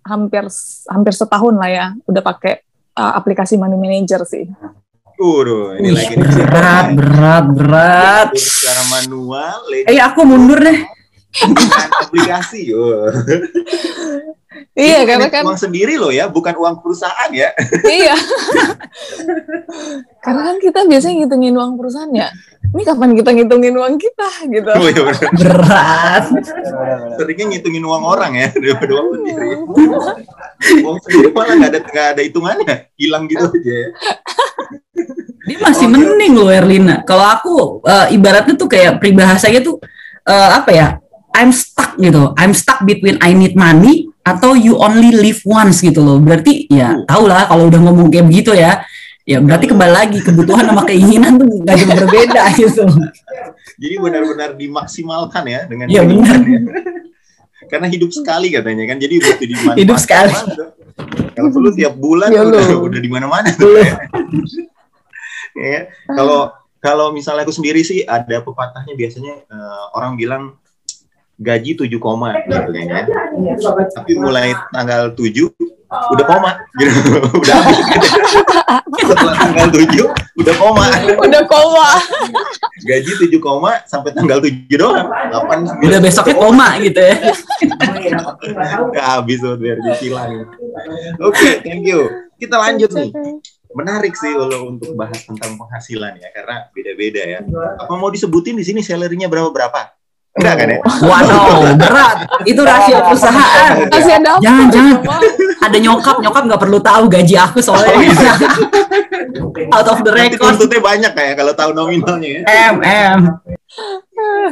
hampir 0.04 0.44
hampir 0.92 1.12
setahun 1.16 1.54
lah 1.56 1.70
ya 1.70 1.86
udah 2.04 2.22
pakai 2.22 2.54
eh, 2.94 3.12
aplikasi 3.16 3.56
money 3.56 3.76
manager 3.76 4.22
sih. 4.28 4.46
Waduh, 5.14 5.78
ini 5.78 5.94
Wih, 5.94 5.94
lagi 5.94 6.14
nih. 6.18 6.26
berat, 6.26 6.86
berat, 6.98 7.44
berat. 7.54 8.28
Secara 8.34 8.82
manual, 8.98 9.62
Eh 9.86 9.94
aku 10.02 10.26
mundur 10.26 10.58
deh. 10.58 10.74
dengan 11.34 11.90
aplikasi. 12.02 12.74
Oh. 12.74 13.06
Iya 14.74 15.02
Ini 15.02 15.06
karena 15.06 15.28
kan 15.30 15.42
uang 15.46 15.58
sendiri 15.58 15.94
loh 15.98 16.10
ya, 16.10 16.26
bukan 16.26 16.54
uang 16.54 16.82
perusahaan 16.82 17.30
ya. 17.30 17.50
iya. 17.98 18.14
karena 20.18 20.40
kan 20.50 20.56
kita 20.58 20.80
biasanya 20.86 21.14
ngitungin 21.22 21.54
uang 21.54 21.74
perusahaan 21.78 22.10
ya. 22.10 22.28
Ini 22.74 22.82
kapan 22.82 23.14
kita 23.14 23.30
ngitungin 23.34 23.74
uang 23.74 23.94
kita 23.98 24.30
gitu. 24.50 24.70
Oh, 24.74 24.86
iya 24.90 25.02
bener. 25.06 25.30
Berat. 25.38 26.24
Benar-benar. 26.26 26.98
Seringnya 27.18 27.46
ngitungin 27.54 27.84
uang 27.86 28.02
orang 28.02 28.32
ya 28.34 28.48
daripada 28.62 28.92
uang 28.98 29.08
sendiri. 29.14 29.48
uang 30.82 30.98
sendiri 31.06 31.28
malah 31.30 31.54
nggak 31.54 31.70
ada 31.70 31.80
nggak 31.86 32.08
ada 32.18 32.22
hitungannya, 32.22 32.74
hilang 32.98 33.24
gitu 33.30 33.44
aja. 33.46 33.72
ya. 33.74 33.88
Dia 35.44 35.58
masih 35.60 35.86
Oke. 35.86 35.92
mending 35.92 36.34
loh 36.34 36.50
Erlina. 36.50 36.96
Kalau 37.06 37.26
aku 37.26 37.54
eh, 37.86 38.16
ibaratnya 38.16 38.54
tuh 38.58 38.66
kayak 38.70 38.98
peribahasanya 38.98 39.60
tuh 39.62 39.78
eh, 40.26 40.50
apa 40.50 40.70
ya? 40.74 40.88
I'm 41.34 41.50
stuck 41.50 41.98
gitu. 41.98 42.30
I'm 42.38 42.54
stuck 42.54 42.86
between 42.86 43.18
I 43.18 43.34
need 43.34 43.58
money 43.58 44.13
atau 44.24 44.56
you 44.56 44.74
only 44.80 45.12
live 45.12 45.38
once 45.44 45.78
gitu 45.78 46.00
loh. 46.00 46.16
Berarti 46.18 46.64
ya 46.66 46.96
Uh. 46.96 47.04
tau 47.04 47.24
lah 47.28 47.44
kalau 47.44 47.68
udah 47.68 47.80
ngomong 47.80 48.08
kayak 48.08 48.26
begitu 48.26 48.56
ya. 48.56 48.82
Ya 49.24 49.40
berarti 49.40 49.72
kembali 49.72 49.88
lagi 49.88 50.18
kebutuhan 50.20 50.68
sama 50.68 50.84
keinginan 50.84 51.40
tuh 51.40 51.48
gak 51.64 51.80
jauh 51.80 51.96
berbeda 51.96 52.42
gitu. 52.60 52.84
Jadi 53.80 53.94
benar-benar 53.96 54.52
dimaksimalkan 54.52 55.44
ya 55.48 55.60
dengan 55.64 55.88
Iya, 55.88 56.04
keinginan 56.04 56.40
ya. 56.44 56.60
Karena 57.64 57.88
hidup 57.88 58.12
sekali 58.12 58.52
katanya 58.52 58.84
kan, 58.84 59.00
jadi 59.00 59.16
butuh 59.16 59.46
dimanfaatkan. 59.48 59.80
Hidup 59.80 59.96
sekali. 59.96 60.32
Kalau 61.32 61.48
perlu 61.48 61.72
tiap 61.72 61.96
bulan 61.96 62.28
Ya, 62.28 62.44
udah, 62.44 62.68
udah 62.92 63.00
di 63.00 63.08
mana-mana 63.08 63.48
tuh. 63.56 63.72
ya. 63.80 63.96
Ya, 65.56 65.80
Kalau 66.10 66.52
kalau 66.78 67.16
misalnya 67.16 67.48
aku 67.48 67.54
sendiri 67.56 67.80
sih 67.80 68.04
ada 68.04 68.44
pepatahnya 68.44 68.92
biasanya 68.92 69.40
eh, 69.40 69.84
orang 69.96 70.20
bilang 70.20 70.60
gaji 71.38 71.70
7 71.74 71.90
koma 71.98 72.34
gitu 72.46 72.70
kayaknya. 72.70 73.06
Tapi 73.94 74.12
mulai 74.18 74.54
tanggal 74.70 75.10
7 75.14 75.50
udah 75.94 76.26
koma 76.26 76.50
gitu. 76.78 76.90
udah 77.42 77.54
habis 77.62 77.78
gitu. 77.94 78.08
Setelah 79.04 79.34
tanggal 79.38 79.68
7 79.70 80.42
udah 80.42 80.54
koma. 80.58 80.86
Udah 81.22 81.42
koma. 81.46 81.88
Gaji 82.82 83.10
7 83.30 83.38
koma 83.42 83.72
sampai 83.86 84.10
tanggal 84.14 84.38
7 84.42 84.74
doang. 84.74 85.06
8 85.06 85.82
Udah 85.82 86.00
besoknya 86.02 86.34
koma 86.38 86.68
gitu 86.82 87.00
ya. 87.00 87.14
Nggak 88.90 89.06
habis 89.06 89.38
tuh 89.42 89.54
biar 89.58 89.78
dicilang. 89.82 90.46
Oke, 91.22 91.62
thank 91.62 91.86
you. 91.86 92.10
Kita 92.38 92.58
lanjut 92.58 92.90
nih. 92.94 93.10
Menarik 93.74 94.14
sih 94.14 94.30
kalau 94.30 94.70
untuk 94.70 94.94
bahas 94.94 95.18
tentang 95.26 95.58
penghasilan 95.58 96.14
ya, 96.22 96.30
karena 96.30 96.70
beda-beda 96.70 97.22
ya. 97.26 97.42
Apa 97.74 97.98
mau 97.98 98.06
disebutin 98.06 98.54
di 98.54 98.62
sini 98.62 98.86
salary-nya 98.86 99.26
berapa-berapa? 99.26 100.03
Enggak 100.34 100.54
kan 100.58 100.66
ya? 100.66 100.78
Waduh, 100.82 101.78
berat. 101.78 102.16
Itu 102.42 102.60
rahasia 102.66 102.98
perusahaan. 103.06 103.86
Masih 103.86 104.12
ada 104.18 104.28
apa? 104.34 104.42
Jangan, 104.42 104.66
jangan. 104.74 104.96
Ada 105.62 105.78
nyokap, 105.78 106.16
nyokap 106.18 106.42
nggak 106.50 106.62
perlu 106.66 106.78
tahu 106.82 107.04
gaji 107.06 107.34
aku 107.38 107.58
soalnya. 107.62 107.94
Out 109.74 109.86
of 109.86 110.02
the 110.02 110.10
Nanti 110.10 110.34
record. 110.34 110.58
tuntutnya 110.58 110.80
banyak 110.82 111.12
kayak 111.14 111.34
kalau 111.38 111.52
tahu 111.54 111.70
nominalnya 111.70 112.42
ya. 112.42 112.70
M, 112.74 112.76
M. 112.82 113.20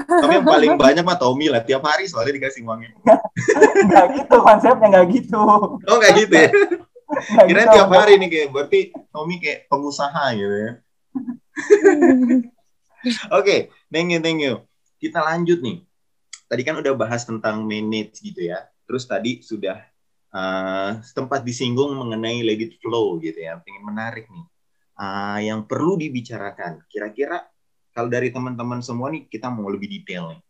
Tapi 0.07 0.33
yang 0.39 0.47
paling 0.47 0.73
banyak 0.79 1.03
mah 1.03 1.19
Tommy 1.19 1.51
lah, 1.51 1.67
tiap 1.67 1.83
hari 1.83 2.07
soalnya 2.07 2.39
dikasih 2.39 2.63
uangnya. 2.63 2.95
Nggak 3.91 4.07
gitu 4.23 4.37
konsepnya 4.39 4.87
nggak 4.87 5.07
gitu. 5.11 5.39
Oh 5.43 5.97
enggak 5.99 6.13
gitu 6.15 6.35
ya? 6.35 6.49
Kirain 7.45 7.67
gitu. 7.69 7.75
tiap 7.77 7.91
hari 7.91 8.17
nih 8.23 8.29
kayak 8.31 8.49
berarti 8.55 8.81
Tommy 9.11 9.37
kayak 9.43 9.67
pengusaha 9.67 10.25
gitu 10.39 10.57
ya. 10.57 10.73
Oke, 13.39 13.75
thank 13.91 14.15
you, 14.15 14.23
thank 14.23 14.39
you. 14.39 14.63
Kita 15.03 15.19
lanjut 15.19 15.59
nih. 15.59 15.83
Tadi 16.47 16.63
kan 16.63 16.79
udah 16.79 16.95
bahas 16.95 17.27
tentang 17.27 17.67
manage 17.67 18.23
gitu 18.23 18.47
ya. 18.47 18.63
Terus 18.87 19.03
tadi 19.11 19.43
sudah 19.43 19.83
uh, 20.31 21.03
sempat 21.03 21.43
disinggung 21.43 21.91
mengenai 21.99 22.47
let 22.47 22.79
flow 22.79 23.19
gitu 23.19 23.43
ya. 23.43 23.59
Pengen 23.59 23.83
menarik 23.83 24.31
nih. 24.31 24.47
Uh, 24.95 25.43
yang 25.43 25.67
perlu 25.67 25.99
dibicarakan. 25.99 26.87
Kira-kira 26.87 27.43
kalau 27.91 28.07
dari 28.07 28.31
teman-teman 28.31 28.79
semua 28.79 29.11
nih 29.11 29.27
kita 29.27 29.51
mau 29.51 29.67
lebih 29.67 29.91
detail 29.91 30.39
nih. 30.39 30.41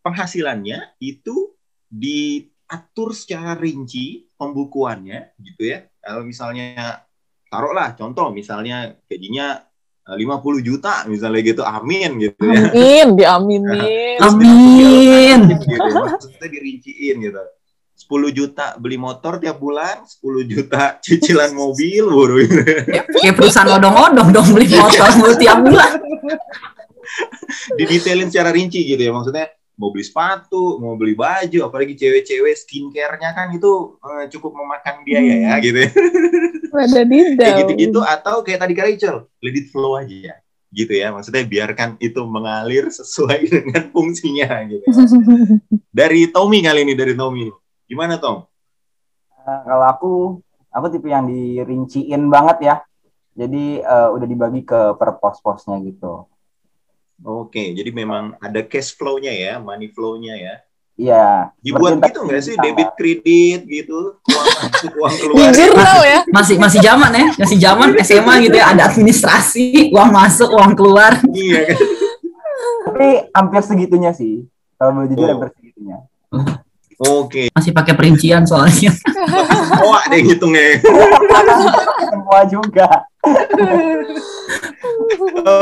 Penghasilannya 0.00 0.96
itu 1.02 1.58
diatur 1.90 3.12
secara 3.12 3.58
rinci 3.58 4.30
pembukuannya 4.38 5.34
gitu 5.42 5.74
ya. 5.74 5.90
Kalau 6.00 6.22
misalnya 6.22 7.02
taruhlah 7.50 7.98
contoh 7.98 8.30
misalnya 8.30 8.94
gajinya 9.10 9.58
eh, 9.58 9.69
50 10.06 10.66
juta 10.66 11.04
misalnya 11.06 11.40
gitu 11.44 11.62
amin 11.62 12.10
gitu 12.18 12.40
ya 12.44 12.70
Amin, 12.70 13.06
diaminin. 13.16 14.18
Terus 14.20 14.34
Amin. 14.36 15.40
gitu, 15.56 15.88
maksudnya 15.96 16.48
dirinciin 16.50 17.16
gitu 17.24 17.42
10 18.00 18.32
juta 18.32 18.74
beli 18.80 18.96
motor 18.96 19.36
tiap 19.36 19.60
bulan, 19.60 20.02
10 20.02 20.48
juta 20.48 20.96
cicilan 21.04 21.52
mobil, 21.52 22.08
buru. 22.08 22.40
Kayak 23.20 23.36
perusahaan 23.36 23.76
odong-odong 23.76 24.32
dong 24.32 24.48
beli 24.56 24.72
motor 24.72 25.08
mulu 25.20 25.34
tiap 25.42 25.60
bulan. 25.60 26.00
Didetailin 27.76 28.32
secara 28.32 28.56
rinci 28.56 28.88
gitu 28.88 28.98
ya, 29.04 29.12
maksudnya 29.12 29.52
mau 29.80 29.88
beli 29.88 30.04
sepatu, 30.04 30.76
mau 30.76 30.92
beli 31.00 31.16
baju, 31.16 31.72
apalagi 31.72 31.96
cewek-cewek 31.96 32.52
skincare-nya 32.52 33.32
kan 33.32 33.48
itu 33.56 33.96
eh, 34.04 34.28
cukup 34.28 34.52
memakan 34.52 35.00
biaya 35.08 35.34
ya 35.48 35.52
gitu 35.64 35.78
ya. 35.80 35.90
Ada 36.84 37.02
Kayak 37.08 37.56
gitu-gitu 37.64 37.98
atau 38.04 38.44
kayak 38.44 38.60
tadi 38.60 38.72
Kak 38.76 38.86
Rachel, 38.86 39.16
let 39.40 39.56
it 39.56 39.72
flow 39.72 39.96
aja 39.96 40.12
ya. 40.12 40.36
Gitu 40.70 40.92
ya, 41.00 41.10
maksudnya 41.10 41.42
biarkan 41.48 41.98
itu 41.98 42.20
mengalir 42.28 42.92
sesuai 42.92 43.40
dengan 43.56 43.88
fungsinya 43.90 44.68
gitu. 44.68 44.84
ya. 44.84 44.92
Dari 46.04 46.28
Tommy 46.30 46.62
kali 46.62 46.86
ini, 46.86 46.94
dari 46.94 47.18
Tommy. 47.18 47.50
Gimana 47.90 48.22
Tom? 48.22 48.46
Eh, 49.34 49.60
kalau 49.66 49.86
aku, 49.90 50.12
aku 50.70 50.86
tipe 50.94 51.10
yang 51.10 51.26
dirinciin 51.26 52.30
banget 52.30 52.58
ya. 52.62 52.76
Jadi 53.34 53.82
eh, 53.82 54.08
udah 54.14 54.26
dibagi 54.28 54.62
ke 54.62 54.94
per 54.94 55.18
pos-posnya 55.18 55.80
gitu. 55.82 56.30
Oke, 57.20 57.76
jadi 57.76 57.90
memang 57.92 58.32
ada 58.40 58.64
cash 58.64 58.96
flow-nya 58.96 59.28
ya, 59.28 59.52
money 59.60 59.92
flow-nya 59.92 60.34
ya. 60.36 60.54
Iya. 60.96 61.28
Dibuat 61.60 62.00
gitu 62.04 62.28
nggak 62.28 62.42
sih, 62.44 62.54
sama. 62.56 62.64
debit 62.64 62.90
kredit 62.92 63.60
gitu, 63.64 64.20
uang 64.20 64.46
masuk, 64.56 64.92
uang 65.00 65.14
keluar. 65.16 65.48
Jujur 65.52 65.70
tau 65.76 66.00
ya. 66.04 66.18
Masih 66.36 66.56
masih 66.56 66.80
zaman 66.80 67.10
ya, 67.12 67.26
masih 67.36 67.58
zaman 67.60 67.88
SMA 68.00 68.34
gitu 68.44 68.56
ya, 68.56 68.66
ada 68.72 68.82
administrasi, 68.88 69.92
uang 69.92 70.10
masuk, 70.12 70.48
uang 70.52 70.72
keluar. 70.76 71.12
Iya 71.28 71.60
kan? 71.72 71.78
Tapi 72.80 73.08
hampir 73.32 73.60
segitunya 73.64 74.12
sih. 74.12 74.44
Kalau 74.76 74.92
mau 74.92 75.04
jujur 75.04 75.24
Oh. 75.24 75.32
hampir 75.36 75.48
segitunya. 75.56 75.96
Oke, 77.00 77.48
Masih 77.56 77.72
pakai 77.72 77.96
perincian 77.96 78.44
soalnya. 78.44 78.92
wah 79.88 80.04
deh 80.12 80.20
ngitungnya. 80.20 80.84
Semua 82.12 82.44
juga. 82.44 83.08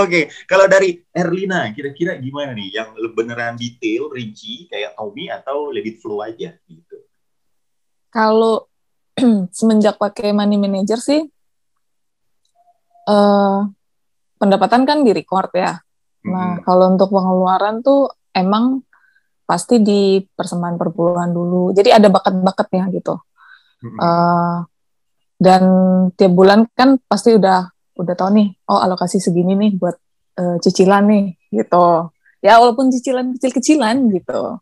Oke, 0.02 0.34
kalau 0.50 0.66
dari 0.66 0.98
Erlina, 1.14 1.70
kira-kira 1.70 2.18
gimana 2.18 2.58
nih? 2.58 2.82
Yang 2.82 2.88
beneran 3.14 3.54
detail, 3.54 4.10
rinci, 4.10 4.66
kayak 4.66 4.98
Tommy 4.98 5.30
atau 5.30 5.70
let 5.70 5.86
it 5.86 6.02
flow 6.02 6.26
aja 6.26 6.58
gitu? 6.66 6.96
Kalau 8.10 8.66
semenjak 9.54 9.94
pakai 9.94 10.34
money 10.34 10.58
manager 10.58 10.98
sih, 10.98 11.22
eh 13.06 13.58
pendapatan 14.42 14.82
kan 14.82 15.06
di 15.06 15.14
record 15.14 15.54
ya. 15.54 15.78
Nah, 16.26 16.58
kalau 16.66 16.98
untuk 16.98 17.14
pengeluaran 17.14 17.78
tuh 17.78 18.10
emang 18.34 18.82
pasti 19.48 19.80
di 19.80 20.20
persembahan 20.20 20.76
perpuluhan 20.76 21.32
dulu. 21.32 21.72
Jadi 21.72 21.88
ada 21.88 22.12
bakat-bakatnya 22.12 22.92
gitu. 22.92 23.16
Mm-mm. 23.80 23.96
Eh, 23.96 24.56
dan 25.40 25.62
tiap 26.12 26.32
bulan 26.36 26.68
kan 26.76 27.00
pasti 27.08 27.32
udah 27.32 27.72
udah 27.96 28.14
tahu 28.14 28.30
nih, 28.36 28.48
oh 28.68 28.76
alokasi 28.76 29.16
segini 29.18 29.56
nih 29.56 29.70
buat 29.80 29.96
eh, 30.36 30.56
cicilan 30.60 31.08
nih 31.08 31.24
gitu. 31.48 32.12
Ya 32.44 32.60
walaupun 32.60 32.92
cicilan 32.92 33.32
kecil-kecilan 33.40 33.96
gitu. 34.12 34.60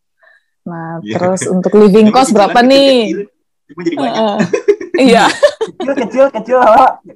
Nah, 0.67 1.03
Iya. 1.03 1.19
terus 1.19 1.43
untuk 1.51 1.75
living 1.75 2.15
cost 2.15 2.31
cicilan 2.31 2.47
berapa 2.55 2.59
nih? 2.63 2.91
kecil-kecil, 3.11 3.35
Cuma 3.67 3.81
jadi 3.83 3.97
banyak. 3.99 4.15
Heeh. 4.15 4.39
Iya. 4.97 5.29
Kecil, 5.77 5.93
kecil, 6.09 6.25
kecil, 6.33 6.59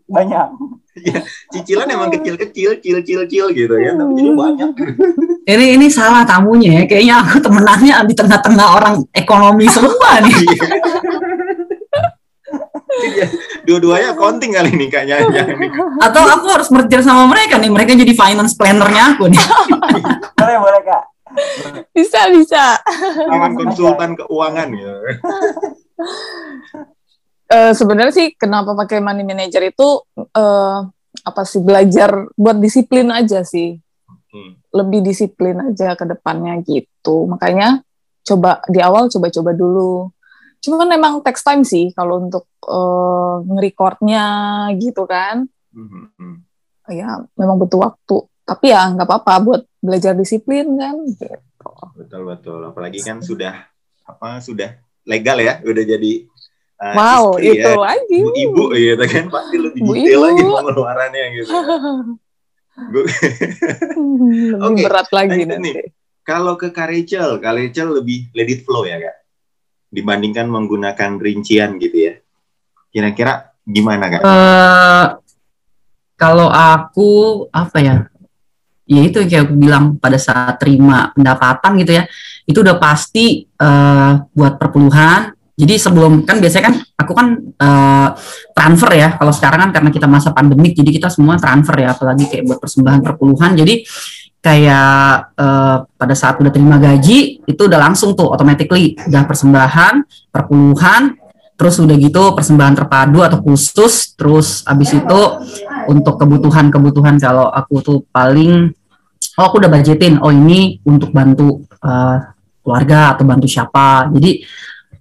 banyak. 0.04 0.46
Cicilan 1.48 1.88
emang 1.88 2.12
kecil-kecil, 2.12 2.76
cil-cil-cil 2.84 3.46
gitu 3.56 3.74
ya, 3.80 3.96
tapi 3.96 4.12
jadi 4.20 4.30
banyak. 4.36 4.70
Ini 5.50 5.75
ini 5.75 5.87
salah 5.90 6.23
tamunya 6.23 6.83
ya. 6.83 6.83
Kayaknya 6.87 7.14
aku 7.26 7.37
temenannya 7.42 7.95
di 8.07 8.14
tengah-tengah 8.14 8.66
orang 8.78 8.95
ekonomi 9.11 9.66
semua 9.66 10.11
nih. 10.25 10.35
Iya. 10.47 10.66
Iya. 13.00 13.26
Dua-duanya 13.66 14.14
accounting 14.14 14.54
kali 14.54 14.71
ini 14.75 14.87
kayaknya. 14.87 15.42
Atau 15.99 16.23
aku 16.23 16.47
harus 16.54 16.69
merger 16.71 17.02
sama 17.02 17.26
mereka 17.26 17.59
nih. 17.59 17.71
Mereka 17.71 17.99
jadi 17.99 18.14
finance 18.14 18.54
plannernya 18.54 19.16
aku 19.16 19.26
nih. 19.30 19.42
Boleh, 20.40 20.57
boleh, 20.57 20.80
Kak. 20.83 21.02
Bisa, 21.95 22.26
bisa. 22.33 22.80
Dengan 23.28 23.52
konsultan 23.54 24.14
keuangan 24.19 24.69
ya. 24.75 24.95
Eh, 27.50 27.75
sebenarnya 27.75 28.14
sih 28.14 28.30
kenapa 28.38 28.78
pakai 28.78 29.02
money 29.02 29.26
manager 29.26 29.59
itu 29.66 30.07
eh, 30.14 30.78
apa 31.26 31.42
sih 31.42 31.59
belajar 31.59 32.30
buat 32.38 32.62
disiplin 32.62 33.11
aja 33.11 33.42
sih 33.42 33.75
Hmm. 34.30 34.52
lebih 34.70 35.02
disiplin 35.02 35.58
aja 35.58 35.99
ke 35.99 36.06
depannya 36.06 36.62
gitu 36.62 37.26
makanya 37.26 37.82
coba 38.22 38.62
di 38.70 38.78
awal 38.78 39.10
coba-coba 39.10 39.50
dulu 39.54 40.06
cuman 40.62 40.87
memang 40.87 41.18
text 41.26 41.42
time 41.42 41.66
sih 41.66 41.90
kalau 41.90 42.22
untuk 42.22 42.46
eh, 42.62 43.34
nge-recordnya 43.46 44.25
gitu 44.78 45.04
kan 45.06 45.50
Hmm, 45.70 46.10
hmm. 46.18 46.37
ya 46.90 47.22
memang 47.38 47.54
butuh 47.62 47.78
waktu 47.78 48.26
tapi 48.50 48.75
ya 48.75 48.90
nggak 48.90 49.06
apa-apa 49.06 49.32
buat 49.46 49.62
belajar 49.78 50.18
disiplin 50.18 50.75
kan 50.75 50.99
gitu. 51.06 51.30
Betul 51.94 52.26
betul. 52.26 52.58
Apalagi 52.66 52.99
kan 52.99 53.22
sudah 53.22 53.70
apa 54.02 54.42
sudah 54.42 54.75
legal 55.06 55.38
ya, 55.38 55.62
udah 55.62 55.84
jadi 55.87 56.12
uh, 56.82 56.94
wow 56.99 57.25
istri 57.38 57.62
itu 57.62 57.70
ya. 57.70 57.78
lagi 57.78 58.16
Ibu-ibu 58.18 58.64
gitu 58.75 59.04
kan 59.06 59.25
pasti 59.30 59.56
lebih 59.62 59.80
detail 59.87 60.20
lagi 60.26 60.42
pengeluarannya 60.42 61.25
gitu. 61.38 61.52
Lebih 64.56 64.62
Oke, 64.64 64.82
berat 64.87 65.08
lagi 65.12 65.30
lanjut 65.37 65.49
nanti 65.49 65.70
nih. 65.70 65.75
Kalau 66.20 66.54
ke 66.54 66.70
Kak 66.70 66.87
Rachel 66.87 67.40
lebih 67.90 68.30
let 68.37 68.46
it 68.46 68.62
flow 68.62 68.87
ya 68.87 69.02
kak, 69.02 69.16
dibandingkan 69.90 70.46
menggunakan 70.46 71.18
rincian 71.18 71.80
gitu 71.80 71.96
ya. 71.96 72.14
Kira-kira 72.92 73.50
gimana 73.66 74.06
kak? 74.06 74.22
Eh, 74.22 75.06
kalau 76.14 76.46
aku 76.52 77.44
apa 77.50 77.78
ya? 77.82 77.96
Ya 78.90 79.00
itu 79.06 79.22
yang 79.22 79.30
kayak 79.30 79.44
aku 79.46 79.54
bilang 79.58 79.84
pada 79.99 80.18
saat 80.18 80.58
terima 80.62 81.10
pendapatan 81.14 81.78
gitu 81.82 81.92
ya, 81.99 82.04
itu 82.46 82.58
udah 82.62 82.76
pasti 82.78 83.46
eh, 83.46 84.12
buat 84.30 84.54
perpuluhan. 84.60 85.34
Jadi 85.60 85.74
sebelum 85.76 86.24
kan 86.24 86.40
biasanya 86.40 86.64
kan 86.72 86.76
aku 86.96 87.12
kan 87.12 87.26
eh, 87.36 88.08
transfer 88.56 88.90
ya. 88.96 89.08
Kalau 89.20 89.32
sekarang 89.36 89.68
kan 89.68 89.70
karena 89.76 89.90
kita 89.92 90.06
masa 90.08 90.32
pandemik, 90.32 90.72
jadi 90.72 90.88
kita 90.88 91.08
semua 91.12 91.36
transfer 91.36 91.76
ya, 91.76 91.92
apalagi 91.92 92.24
kayak 92.32 92.44
buat 92.48 92.58
persembahan 92.58 93.00
perpuluhan. 93.04 93.52
Jadi 93.60 93.84
kayak 94.40 95.36
eh, 95.36 95.76
pada 95.84 96.14
saat 96.16 96.40
udah 96.40 96.48
terima 96.48 96.80
gaji 96.80 97.44
itu 97.44 97.60
udah 97.60 97.76
langsung 97.76 98.16
tuh 98.16 98.32
automatically 98.32 98.96
udah 98.96 99.28
persembahan 99.28 99.94
perpuluhan 100.32 101.20
terus 101.60 101.76
udah 101.76 101.92
gitu 102.00 102.32
persembahan 102.32 102.72
terpadu 102.72 103.20
atau 103.20 103.44
khusus 103.44 104.16
terus 104.16 104.64
abis 104.64 104.96
itu 104.96 105.20
untuk 105.92 106.16
kebutuhan-kebutuhan 106.16 107.20
kalau 107.20 107.52
aku 107.52 107.84
tuh 107.84 107.98
paling 108.08 108.72
oh 109.36 109.44
aku 109.44 109.60
udah 109.60 109.68
budgetin 109.68 110.16
oh 110.24 110.32
ini 110.32 110.80
untuk 110.88 111.12
bantu 111.12 111.60
eh, 111.84 112.16
keluarga 112.64 113.12
atau 113.12 113.24
bantu 113.28 113.44
siapa 113.44 114.08
jadi 114.08 114.40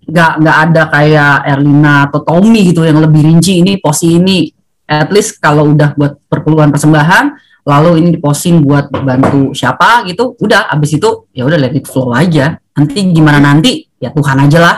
nggak 0.10 0.32
nggak 0.42 0.58
ada 0.66 0.82
kayak 0.90 1.34
Erlina 1.46 1.96
atau 2.10 2.20
Tommy 2.26 2.74
gitu 2.74 2.82
yang 2.84 3.00
lebih 3.00 3.22
rinci 3.24 3.62
ini 3.62 3.78
posi 3.78 4.18
ini. 4.18 4.50
At 4.90 5.14
least 5.14 5.38
kalau 5.38 5.70
udah 5.70 5.94
buat 5.94 6.18
perpuluhan 6.26 6.74
persembahan 6.74 7.26
lalu 7.62 8.02
ini 8.02 8.10
diposin 8.18 8.66
buat 8.66 8.90
bantu 8.90 9.54
siapa 9.54 10.04
gitu 10.10 10.34
udah. 10.42 10.68
Abis 10.74 10.98
itu 10.98 11.30
ya 11.30 11.46
udah 11.46 11.58
let 11.62 11.78
it 11.78 11.86
flow 11.86 12.10
aja. 12.10 12.58
Nanti 12.74 13.00
gimana 13.14 13.38
nanti 13.38 13.86
ya 14.02 14.10
Tuhan 14.10 14.50
aja 14.50 14.60
lah 14.60 14.76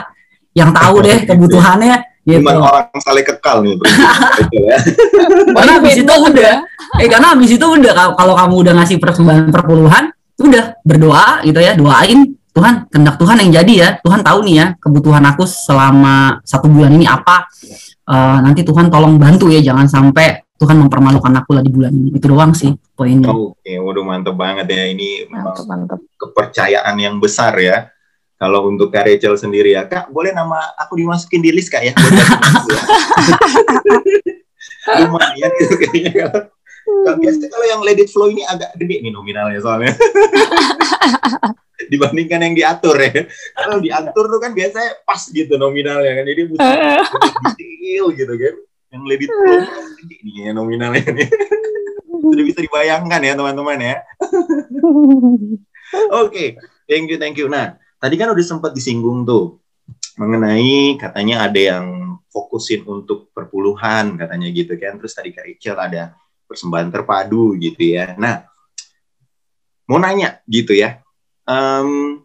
yang 0.52 0.68
tahu 0.70 1.00
deh 1.00 1.24
kebutuhannya 1.24 1.96
gitu. 2.28 2.44
Cuman 2.44 2.60
orang 2.60 3.00
saling 3.00 3.24
kekal 3.24 3.56
nih. 3.64 3.74
bro. 3.80 3.88
Gitu 3.88 4.56
ya. 4.60 4.76
karena 5.56 5.72
abis 5.80 5.94
itu 5.96 6.12
udah. 6.12 6.54
eh 7.00 7.08
karena 7.08 7.28
abis 7.32 7.50
itu 7.56 7.64
udah 7.64 7.92
kalau- 7.96 8.16
kalau 8.20 8.34
kamu 8.36 8.54
udah 8.68 8.72
ngasih 8.84 8.96
persembahan 9.00 9.48
perpuluhan 9.48 10.04
udah 10.42 10.64
berdoa 10.84 11.40
gitu 11.46 11.56
ya 11.62 11.72
doain 11.72 12.36
Tuhan 12.52 12.86
kehendak 12.92 13.16
Tuhan 13.16 13.36
yang 13.44 13.50
jadi 13.64 13.72
ya 13.72 13.88
Tuhan 14.04 14.20
tahu 14.20 14.38
nih 14.44 14.54
ya 14.60 14.66
kebutuhan 14.76 15.24
aku 15.24 15.48
selama 15.48 16.40
satu 16.44 16.68
bulan 16.68 16.92
ini 16.92 17.08
apa 17.08 17.48
Eh, 18.02 18.38
nanti 18.42 18.66
Tuhan 18.66 18.90
tolong 18.90 19.14
bantu 19.14 19.46
ya 19.46 19.62
jangan 19.62 19.86
sampai 19.86 20.42
Tuhan 20.58 20.74
mempermalukan 20.74 21.32
aku 21.38 21.54
lah 21.54 21.62
di 21.62 21.70
bulan 21.70 21.94
ini 21.94 22.10
itu 22.18 22.26
doang 22.26 22.50
sih 22.50 22.74
poinnya 22.98 23.30
Oke, 23.30 23.78
waduh 23.78 24.02
mantep 24.02 24.34
banget 24.34 24.66
ya. 24.68 24.90
Ini 24.90 25.30
memang 25.30 25.54
mantap 25.54 25.66
mantap 25.70 26.00
kepercayaan 26.18 26.98
yang 26.98 27.22
besar 27.22 27.54
ya. 27.62 27.88
Kalau 28.36 28.66
untuk 28.66 28.90
Kak 28.90 29.06
Rachel 29.06 29.38
sendiri 29.38 29.78
ya, 29.78 29.86
Kak 29.86 30.10
boleh 30.10 30.34
nama 30.34 30.60
aku 30.82 30.98
dimasukin 30.98 31.40
di 31.46 31.54
list 31.54 31.70
Kak 31.70 31.82
ya? 31.86 31.94
Jadi 32.02 32.18
ya. 34.90 35.06
Lumayan 35.06 35.50
gitu 35.62 35.74
kayaknya. 35.78 36.12
Kalau 36.26 36.42
kalau 36.82 37.16
biasanya 37.22 37.48
kalau 37.54 37.66
yang 37.70 37.80
let 37.86 38.02
it 38.02 38.10
flow 38.10 38.26
ini 38.26 38.42
agak 38.42 38.74
gede 38.74 38.98
nih 38.98 39.14
nominalnya 39.14 39.62
soalnya. 39.62 39.94
Dibandingkan 41.92 42.40
yang 42.40 42.54
diatur 42.56 42.96
ya. 42.96 43.28
Kalau 43.52 43.78
diatur 43.84 44.24
tuh 44.32 44.40
kan 44.40 44.56
biasanya 44.56 45.04
pas 45.04 45.20
gitu 45.28 45.60
nominalnya 45.60 46.16
kan. 46.16 46.24
Jadi 46.24 46.42
butuh 46.48 46.72
detail 47.60 48.04
gitu 48.16 48.34
kan. 48.40 48.54
Yang 48.92 49.02
ini 49.04 49.24
kan 49.28 49.60
gede 50.00 50.16
nih 50.24 50.34
ya 50.40 50.50
nominalnya 50.56 51.04
nih. 51.12 51.28
Sudah 52.22 52.44
bisa 52.48 52.60
dibayangkan 52.64 53.20
ya 53.20 53.32
teman-teman 53.36 53.78
ya. 53.80 53.96
Oke, 56.24 56.56
thank 56.88 57.12
you, 57.12 57.20
thank 57.20 57.36
you. 57.36 57.52
Nah, 57.52 57.76
tadi 58.00 58.16
kan 58.16 58.32
udah 58.32 58.44
sempat 58.44 58.72
disinggung 58.72 59.28
tuh 59.28 59.60
mengenai 60.16 60.96
katanya 60.96 61.48
ada 61.48 61.60
yang 61.60 62.16
fokusin 62.32 62.88
untuk 62.88 63.28
perpuluhan 63.36 64.16
katanya 64.16 64.48
gitu 64.48 64.72
kan. 64.80 64.96
Terus 64.96 65.12
tadi 65.12 65.36
Kak 65.36 65.44
Rachel 65.44 65.76
ada 65.76 66.02
persembahan 66.48 66.88
terpadu 66.88 67.56
gitu 67.60 67.96
ya. 67.96 68.16
Nah, 68.16 68.48
mau 69.88 70.00
nanya 70.00 70.40
gitu 70.48 70.72
ya. 70.72 71.01
Um, 71.42 72.22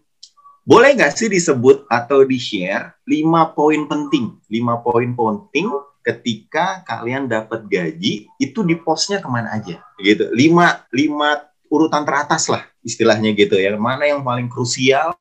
boleh 0.68 1.00
nggak 1.00 1.16
sih 1.16 1.32
disebut 1.32 1.88
atau 1.88 2.28
di-share 2.28 3.00
lima 3.08 3.56
poin 3.56 3.88
penting, 3.88 4.36
lima 4.52 4.84
poin 4.84 5.16
penting 5.16 5.72
ketika 6.04 6.84
kalian 6.84 7.32
dapat 7.32 7.64
gaji 7.72 8.28
itu 8.36 8.60
di 8.68 8.76
posnya 8.76 9.24
ke 9.24 9.32
mana 9.32 9.56
aja? 9.56 9.80
Gitu. 9.96 10.28
Lima 10.36 10.84
lima 10.92 11.40
urutan 11.72 12.04
teratas 12.04 12.52
lah 12.52 12.68
istilahnya 12.84 13.32
gitu 13.32 13.56
ya. 13.56 13.80
Mana 13.80 14.12
yang 14.12 14.28
paling 14.28 14.52
krusial 14.52 15.16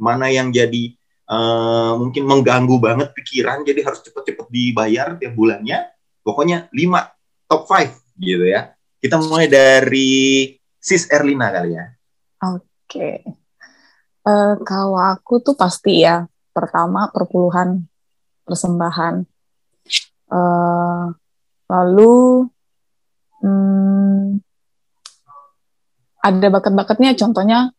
mana 0.00 0.32
yang 0.32 0.48
jadi 0.48 0.96
uh, 1.28 2.00
mungkin 2.00 2.24
mengganggu 2.24 2.80
banget 2.80 3.12
pikiran 3.12 3.60
jadi 3.68 3.84
harus 3.84 4.00
cepet-cepet 4.00 4.48
dibayar 4.48 5.12
tiap 5.20 5.36
bulannya. 5.36 5.92
Pokoknya 6.24 6.72
lima 6.72 7.04
top 7.44 7.68
five 7.68 7.92
gitu 8.16 8.48
ya. 8.48 8.72
Kita 8.96 9.20
mulai 9.20 9.44
dari 9.44 10.56
sis 10.80 11.04
Erlina 11.12 11.52
kali 11.52 11.76
ya. 11.76 11.84
Oke 12.48 12.69
okay. 12.90 13.22
uh, 14.26 14.30
eh, 14.30 14.54
kalau 14.66 14.98
aku 14.98 15.38
tuh 15.38 15.54
pasti 15.54 16.02
ya 16.02 16.26
pertama 16.50 17.06
perpuluhan 17.14 17.86
persembahan 18.42 19.30
Uh, 20.30 21.10
lalu 21.66 22.46
hmm, 23.42 24.38
ada 26.22 26.46
bakat-bakatnya, 26.54 27.18
contohnya 27.18 27.74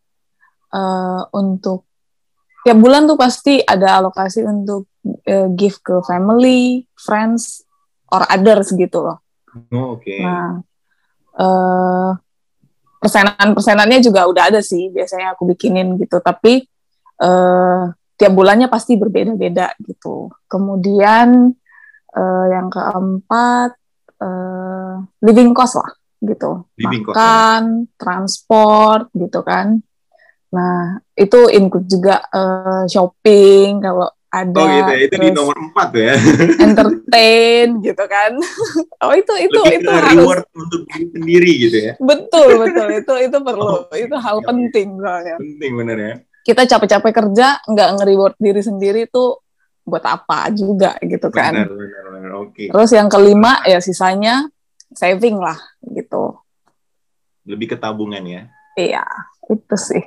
uh, 0.75 1.23
untuk 1.31 1.87
tiap 2.67 2.77
bulan 2.83 3.07
tuh 3.07 3.15
pasti 3.15 3.63
ada 3.63 4.03
alokasi 4.03 4.43
untuk 4.43 4.91
uh, 5.31 5.47
give 5.55 5.79
ke 5.79 6.03
family, 6.03 6.83
friends, 6.99 7.63
or 8.11 8.27
others 8.27 8.75
gitu 8.75 8.99
loh. 8.99 9.23
Oh, 9.71 9.95
Oke. 9.95 10.11
Okay. 10.11 10.19
Nah, 10.19 10.59
uh, 11.39 12.11
persenan-persenannya 13.01 13.99
juga 14.05 14.29
udah 14.29 14.53
ada 14.53 14.61
sih, 14.61 14.93
biasanya 14.93 15.33
aku 15.33 15.49
bikinin 15.49 15.97
gitu. 15.97 16.21
Tapi 16.21 16.61
uh, 17.25 17.89
tiap 18.15 18.31
bulannya 18.37 18.69
pasti 18.69 18.93
berbeda-beda 18.95 19.73
gitu. 19.81 20.29
Kemudian 20.45 21.49
uh, 22.13 22.45
yang 22.53 22.69
keempat 22.69 23.73
uh, 24.21 24.93
living 25.25 25.51
cost 25.57 25.81
lah 25.81 25.91
gitu 26.21 26.69
living 26.77 27.01
makan 27.01 27.63
cost, 27.89 27.97
transport 27.97 29.03
gitu 29.17 29.41
kan 29.41 29.81
nah 30.51 30.99
itu 31.15 31.47
include 31.49 31.87
juga 31.89 32.21
uh, 32.29 32.83
shopping 32.85 33.81
kalau 33.81 34.07
ada 34.31 34.59
oh 34.63 34.67
gitu 34.67 34.91
ya 34.95 34.99
itu 35.05 35.15
di 35.19 35.29
nomor 35.35 35.55
empat 35.59 35.89
ya 35.91 36.15
entertain 36.65 37.67
gitu 37.83 38.03
kan 38.07 38.31
oh 39.03 39.13
itu 39.13 39.33
itu 39.43 39.59
Lebih 39.59 39.77
itu 39.83 39.89
harus 39.91 40.11
reward 40.15 40.45
untuk 40.55 40.81
diri 40.87 41.07
sendiri 41.11 41.51
gitu 41.67 41.77
ya 41.77 41.93
betul 41.99 42.49
betul 42.63 42.87
itu 42.95 43.13
itu 43.27 43.37
perlu 43.43 43.75
oh, 43.85 43.95
itu 43.95 44.15
hal 44.15 44.39
okay. 44.39 44.47
penting 44.47 44.87
soalnya 45.03 45.35
penting 45.35 45.71
bener 45.75 45.97
ya 45.99 46.13
kita 46.41 46.65
capek-capek 46.65 47.13
kerja 47.13 47.47
nggak 47.69 47.89
nge-reward 47.99 48.35
diri 48.41 48.61
sendiri 48.65 49.05
tuh 49.05 49.45
buat 49.85 50.01
apa 50.05 50.49
juga 50.53 50.97
gitu 51.01 51.29
kan. 51.33 51.53
Benar, 51.53 51.73
benar, 51.73 52.03
benar. 52.13 52.31
Okay. 52.49 52.69
Terus 52.69 52.91
yang 52.93 53.09
kelima 53.09 53.61
ya 53.65 53.81
sisanya 53.81 54.45
saving 54.93 55.41
lah 55.41 55.57
gitu. 55.85 56.37
Lebih 57.45 57.73
ke 57.73 57.77
tabungan 57.77 58.21
ya? 58.21 58.41
Iya, 58.77 59.05
itu 59.49 59.75
sih. 59.77 60.03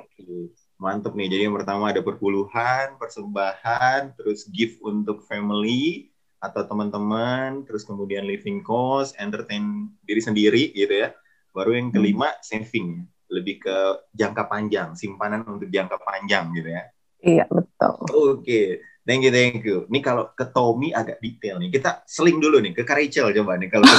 Mantep 0.75 1.15
nih. 1.15 1.31
Jadi 1.31 1.41
yang 1.47 1.55
pertama 1.55 1.91
ada 1.91 2.03
perpuluhan, 2.03 2.99
persembahan, 2.99 4.15
terus 4.19 4.47
gift 4.51 4.83
untuk 4.83 5.23
family 5.23 6.11
atau 6.43 6.61
teman-teman, 6.67 7.63
terus 7.63 7.87
kemudian 7.87 8.27
living 8.27 8.61
cost, 8.61 9.15
entertain 9.17 9.89
diri 10.03 10.21
sendiri 10.21 10.63
gitu 10.75 10.91
ya. 10.91 11.15
Baru 11.55 11.71
yang 11.71 11.89
kelima 11.95 12.35
hmm. 12.35 12.43
saving, 12.43 13.07
lebih 13.31 13.63
ke 13.63 13.77
jangka 14.11 14.51
panjang, 14.51 14.93
simpanan 14.99 15.47
untuk 15.47 15.71
jangka 15.71 15.95
panjang 16.03 16.51
gitu 16.53 16.69
ya. 16.69 16.83
Iya, 17.25 17.45
betul. 17.49 17.93
Oke. 18.11 18.43
Okay. 18.43 18.67
Thank 19.05 19.21
you, 19.21 19.29
thank 19.29 19.61
you. 19.61 19.85
Ini 19.85 20.01
kalau 20.01 20.33
ke 20.33 20.49
Tommy 20.49 20.89
agak 20.89 21.21
detail 21.21 21.61
nih. 21.61 21.69
Kita 21.69 22.01
seling 22.09 22.41
dulu 22.41 22.57
nih 22.57 22.73
ke 22.73 22.81
Rachel 22.81 23.29
coba 23.37 23.53
nih. 23.61 23.69
Kalau 23.69 23.85
ke 23.85 23.97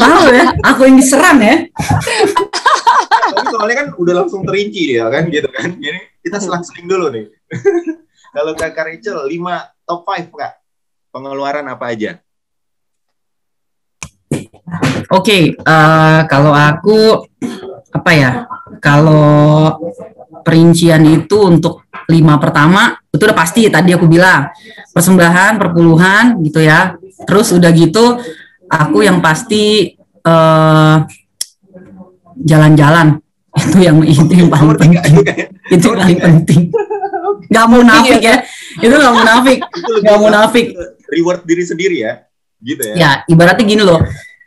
Tahu 0.00 0.24
ya, 0.40 0.44
aku 0.64 0.80
yang 0.88 0.96
diserang 0.96 1.38
ya. 1.44 1.56
Tapi 3.32 3.46
soalnya 3.54 3.76
kan 3.80 3.88
udah 3.96 4.14
langsung 4.24 4.42
terinci 4.44 4.96
dia 4.96 5.08
kan 5.08 5.24
gitu 5.32 5.48
kan. 5.48 5.68
Jadi 5.78 6.00
kita 6.20 6.36
selang-seling 6.42 6.86
dulu 6.90 7.06
nih. 7.14 7.26
kalau 8.34 8.52
ke 8.52 8.66
Rachel, 8.68 9.18
5 9.24 9.86
top 9.88 10.00
5 10.04 10.34
Kak. 10.34 10.52
Pengeluaran 11.14 11.66
apa 11.70 11.94
aja? 11.94 12.18
Oke, 14.34 15.06
okay, 15.14 15.42
uh, 15.62 15.70
eh, 15.70 16.20
kalau 16.26 16.50
aku 16.50 17.22
apa 17.94 18.10
ya? 18.10 18.30
Kalau 18.82 19.78
perincian 20.42 21.06
itu 21.06 21.38
untuk 21.38 21.88
lima 22.10 22.36
pertama 22.36 22.92
itu 23.08 23.22
udah 23.24 23.38
pasti 23.38 23.72
tadi 23.72 23.96
aku 23.96 24.04
bilang 24.04 24.52
persembahan 24.92 25.56
perpuluhan 25.56 26.36
gitu 26.44 26.60
ya 26.60 26.92
terus 27.24 27.48
udah 27.56 27.72
gitu 27.72 28.20
aku 28.68 29.00
yang 29.00 29.24
pasti 29.24 29.96
eh, 30.20 30.96
jalan-jalan. 32.42 33.20
Itu 33.70 33.78
yang 33.86 34.02
itu 34.02 34.26
yang 34.34 34.50
paling 34.50 34.74
penting. 34.74 35.22
Itu 35.70 35.94
yang 35.94 35.98
paling 36.02 36.18
penting. 36.18 36.60
Nggak 37.46 37.66
munafik 37.70 38.18
ya. 38.18 38.36
Itu 38.82 38.94
nggak 38.98 39.14
munafik. 39.14 39.58
Nggak 40.02 40.18
munafik. 40.18 40.66
reward 41.14 41.46
diri 41.46 41.62
sendiri 41.62 41.96
ya. 42.02 42.26
Gitu 42.58 42.82
ya. 42.82 42.94
Ya 42.98 43.10
ibaratnya 43.30 43.62
gini 43.62 43.82
loh. 43.86 44.02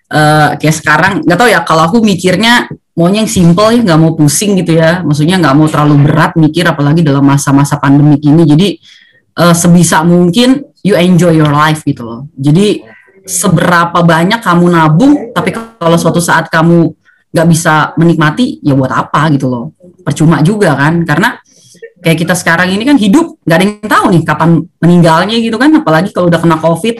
Uh, 0.07 0.55
kayak 0.59 0.75
sekarang 0.75 1.13
nggak 1.23 1.39
tahu 1.39 1.49
ya 1.51 1.63
kalau 1.67 1.83
aku 1.87 1.99
mikirnya 1.99 2.71
maunya 2.95 3.23
yang 3.23 3.31
simple 3.31 3.75
ya 3.75 3.79
nggak 3.83 3.99
mau 3.99 4.11
pusing 4.11 4.59
gitu 4.59 4.75
ya. 4.75 4.99
Maksudnya 5.07 5.39
nggak 5.39 5.55
mau 5.55 5.71
terlalu 5.71 5.95
berat 6.03 6.35
mikir 6.35 6.67
apalagi 6.67 6.99
dalam 6.99 7.23
masa-masa 7.23 7.79
pandemi 7.79 8.19
ini 8.19 8.43
jadi 8.43 8.67
uh, 9.39 9.55
sebisa 9.55 10.03
mungkin 10.03 10.67
you 10.83 10.99
enjoy 10.99 11.31
your 11.31 11.51
life 11.51 11.85
gitu 11.87 12.03
loh. 12.03 12.27
Jadi 12.35 12.83
seberapa 13.27 14.03
banyak 14.03 14.39
kamu 14.39 14.65
nabung 14.71 15.13
tapi 15.31 15.51
kalau 15.55 15.95
suatu 15.99 16.19
saat 16.23 16.47
kamu 16.51 16.95
nggak 17.31 17.47
bisa 17.47 17.93
menikmati 17.99 18.63
ya 18.63 18.73
buat 18.73 18.91
apa 18.91 19.31
gitu 19.35 19.47
loh. 19.51 19.65
Percuma 20.03 20.39
juga 20.41 20.75
kan 20.75 21.03
karena 21.03 21.37
kayak 21.99 22.17
kita 22.23 22.33
sekarang 22.37 22.71
ini 22.71 22.83
kan 22.87 22.95
hidup 22.95 23.41
nggak 23.43 23.57
ada 23.57 23.65
yang 23.65 23.89
tahu 23.89 24.05
nih 24.13 24.21
kapan 24.23 24.49
meninggalnya 24.79 25.37
gitu 25.41 25.57
kan 25.59 25.71
apalagi 25.75 26.09
kalau 26.15 26.27
udah 26.31 26.39
kena 26.39 26.57
covid. 26.59 26.95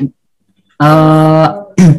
Uh, 0.78 1.48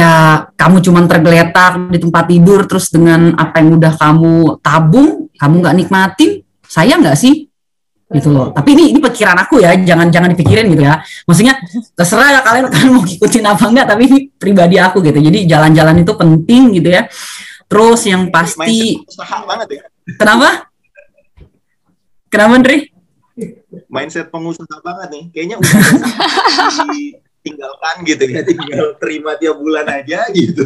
ya 0.00 0.44
kamu 0.56 0.80
cuma 0.80 1.04
tergeletak 1.04 1.92
di 1.92 1.98
tempat 2.00 2.24
tidur 2.24 2.64
terus 2.64 2.88
dengan 2.88 3.36
apa 3.36 3.60
yang 3.60 3.76
udah 3.76 3.92
kamu 4.00 4.34
tabung 4.64 5.28
kamu 5.36 5.54
nggak 5.60 5.76
nikmatin 5.76 6.30
sayang 6.64 7.04
nggak 7.04 7.18
sih 7.20 7.47
gitu 8.08 8.32
loh. 8.32 8.48
Tapi 8.56 8.72
ini 8.72 8.84
ini 8.96 9.00
pikiran 9.04 9.36
aku 9.36 9.60
ya 9.60 9.76
jangan 9.76 10.08
jangan 10.08 10.32
dipikirin 10.32 10.72
gitu 10.72 10.82
ya. 10.82 11.04
Maksudnya 11.28 11.60
terserah 11.92 12.28
ya 12.32 12.40
kalian 12.40 12.66
kalian 12.72 12.90
mau 12.96 13.04
ikutin 13.04 13.44
apa 13.44 13.64
enggak 13.68 13.86
tapi 13.88 14.02
ini 14.08 14.18
pribadi 14.32 14.76
aku 14.80 15.04
gitu. 15.04 15.18
Jadi 15.20 15.44
jalan-jalan 15.44 15.96
itu 16.00 16.12
penting 16.16 16.62
gitu 16.80 16.88
ya. 16.88 17.04
Terus 17.68 18.00
yang 18.08 18.32
pasti 18.32 18.96
ya. 19.04 19.84
kenapa? 20.16 20.72
Kenapa 22.32 22.54
Ndri? 22.60 22.78
Mindset 23.92 24.32
pengusaha 24.32 24.80
banget 24.80 25.08
nih. 25.12 25.24
Kayaknya 25.32 25.56
udah 25.60 25.72
tinggalkan 27.44 27.96
gitu 28.08 28.24
ya. 28.24 28.40
Tinggal 28.40 28.96
terima 28.96 29.36
tiap 29.36 29.60
bulan 29.60 29.84
aja 29.84 30.24
gitu. 30.32 30.64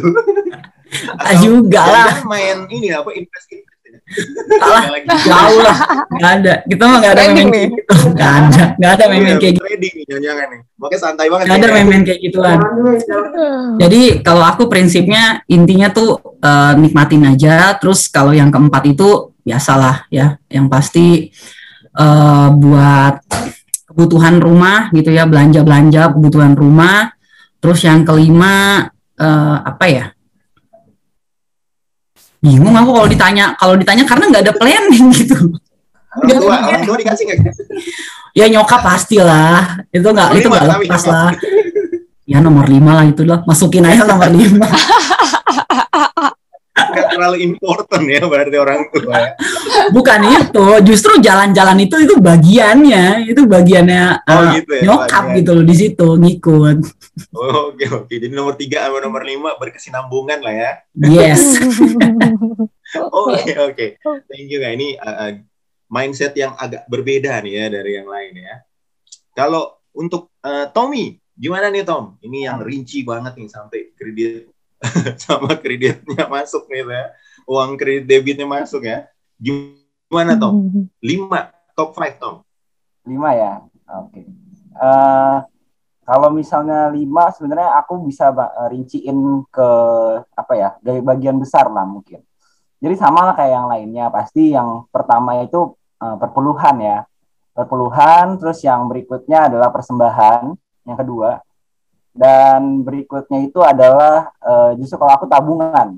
Ah, 1.19 1.35
juga 1.41 1.81
lah. 1.83 2.21
main 2.23 2.69
ini 2.69 2.93
apa 2.93 3.11
invest 3.17 3.49
Salah, 4.59 4.83
jauh 5.25 5.59
lah, 5.63 5.77
nggak 6.11 6.31
ada. 6.41 6.53
Kita 6.67 6.83
mah 6.85 6.97
nggak 7.01 7.13
ada 7.13 7.23
main 7.29 7.47
kayak 7.49 7.69
gitu, 7.71 7.95
nggak 8.13 8.31
ada, 8.37 8.63
nggak 8.77 8.91
ada 8.91 9.03
main 9.09 9.21
main 9.23 9.37
kayak 9.39 9.53
gitu. 9.53 9.61
Trading 9.63 9.93
nih, 9.93 10.05
jangan 10.21 10.45
nih. 10.49 10.59
Makanya 10.77 10.99
santai 10.99 11.27
banget. 11.31 11.45
Nggak 11.45 11.57
ada 11.57 11.67
main 11.73 12.03
kayak 12.03 12.19
gituan. 12.21 12.57
Jadi 13.81 14.01
kalau 14.21 14.43
aku 14.43 14.63
prinsipnya 14.69 15.23
intinya 15.49 15.87
tuh 15.89 16.19
uh, 16.41 16.73
nikmatin 16.77 17.23
aja. 17.25 17.73
Terus 17.81 18.11
kalau 18.11 18.35
yang 18.35 18.53
keempat 18.53 18.83
itu 18.89 19.33
biasalah 19.41 20.07
ya, 20.13 20.37
yang 20.49 20.67
pasti 20.69 21.33
uh, 21.97 22.49
buat 22.53 23.23
kebutuhan 23.93 24.41
rumah 24.41 24.89
gitu 24.89 25.13
ya 25.13 25.29
belanja 25.29 25.61
belanja 25.61 26.09
kebutuhan 26.17 26.57
rumah 26.57 27.13
terus 27.61 27.85
yang 27.85 28.01
kelima 28.01 28.89
uh, 29.21 29.57
apa 29.61 29.85
ya 29.85 30.05
bingung 32.43 32.75
aku 32.75 32.91
kalau 32.91 33.07
ditanya 33.07 33.55
kalau 33.55 33.79
ditanya 33.79 34.03
karena 34.03 34.23
nggak 34.27 34.43
ada 34.43 34.53
planning 34.53 35.07
gitu. 35.19 35.55
Orang 36.13 36.39
tua 36.43 36.55
orang 36.69 36.83
tua 36.83 36.97
dikasih 36.99 37.23
nggak 37.25 37.39
ya 38.35 38.45
nyokap 38.51 38.81
pastilah. 38.83 39.87
Itu 39.89 40.11
nggak 40.11 40.29
itu 40.37 40.47
nggak 40.51 40.65
lepas 40.67 41.03
lah. 41.07 41.31
Ya 42.27 42.39
nomor 42.43 42.67
lima 42.67 42.99
lah 42.99 43.05
itu 43.07 43.23
loh 43.23 43.43
masukin 43.47 43.83
aja 43.83 44.07
nomor 44.07 44.31
lima 44.31 44.63
nggak 46.73 47.07
terlalu 47.13 47.37
important 47.45 48.03
ya 48.09 48.21
berarti 48.25 48.57
orang 48.57 48.81
tua 48.89 49.13
ya. 49.13 49.31
Bukan 49.93 50.19
itu, 50.25 50.65
justru 50.89 51.21
jalan-jalan 51.21 51.77
itu 51.85 51.95
itu 52.01 52.17
bagiannya, 52.17 53.29
itu 53.29 53.45
bagiannya 53.45 54.25
Oh, 54.25 54.33
uh, 54.33 54.45
gitu 54.57 54.71
ya, 54.77 54.81
nyokap 54.89 55.23
bagian. 55.29 55.37
gitu 55.37 55.49
loh 55.53 55.65
di 55.69 55.75
situ 55.77 56.07
ngikut. 56.17 56.77
Oh, 57.37 57.69
Oke 57.69 57.85
oke. 57.85 58.09
Jadi 58.09 58.33
nomor 58.33 58.57
tiga 58.57 58.89
sama 58.89 58.97
nomor 58.97 59.21
lima 59.21 59.53
berkesinambungan 59.61 60.41
lah 60.41 60.53
ya. 60.53 60.71
Yes. 60.97 61.41
Oke 62.93 63.53
oke. 63.57 63.85
Thank 64.29 64.53
you 64.53 64.61
kak. 64.61 64.77
Ini 64.77 65.01
uh, 65.01 65.09
uh, 65.09 65.31
mindset 65.89 66.33
yang 66.37 66.53
agak 66.53 66.85
berbeda 66.85 67.41
nih 67.41 67.53
ya 67.57 67.65
dari 67.73 67.91
yang 67.97 68.05
lain 68.05 68.33
ya. 68.37 68.55
Kalau 69.33 69.81
untuk 69.97 70.29
uh, 70.45 70.69
Tommy, 70.69 71.17
gimana 71.33 71.73
nih 71.73 71.81
Tom? 71.85 72.21
Ini 72.21 72.53
yang 72.53 72.61
rinci 72.61 73.01
banget 73.01 73.33
nih 73.33 73.49
sampai 73.49 73.97
kredit 73.97 74.52
sama 75.23 75.55
kreditnya 75.57 76.27
masuk 76.27 76.67
nih 76.67 76.83
ya. 76.85 77.03
Uang 77.47 77.75
kredit 77.79 78.07
debitnya 78.07 78.47
masuk 78.47 78.83
ya. 78.83 79.07
Gimana 79.39 80.35
Tom? 80.37 80.69
Lima 81.03 81.51
top 81.73 81.97
five 81.97 82.17
Tom. 82.21 82.45
lima 83.03 83.35
ya 83.35 83.53
oke 83.99 84.23
Eh, 84.73 85.37
kalau 86.01 86.33
misalnya 86.33 86.89
lima 86.89 87.29
sebenarnya 87.29 87.77
aku 87.77 88.01
bisa 88.09 88.33
rinciin 88.73 89.45
ke 89.53 89.69
apa 90.33 90.53
ya 90.57 90.69
dari 90.81 90.97
bagian 90.97 91.37
besar 91.37 91.69
lah 91.69 91.85
mungkin 91.85 92.25
jadi 92.81 92.97
sama 92.97 93.21
lah 93.21 93.37
kayak 93.37 93.53
yang 93.53 93.67
lainnya 93.69 94.09
pasti 94.09 94.49
yang 94.49 94.89
pertama 94.89 95.45
itu 95.45 95.77
eh, 96.01 96.15
perpuluhan 96.17 96.75
ya 96.81 96.97
perpuluhan 97.53 98.41
terus 98.41 98.65
yang 98.65 98.89
berikutnya 98.89 99.53
adalah 99.53 99.69
persembahan 99.69 100.57
yang 100.89 100.97
kedua 100.97 101.37
dan 102.13 102.85
berikutnya 102.85 103.49
itu 103.49 103.59
adalah 103.65 104.29
eh, 104.39 104.71
justru 104.77 105.01
kalau 105.01 105.13
aku 105.17 105.25
tabungan 105.25 105.97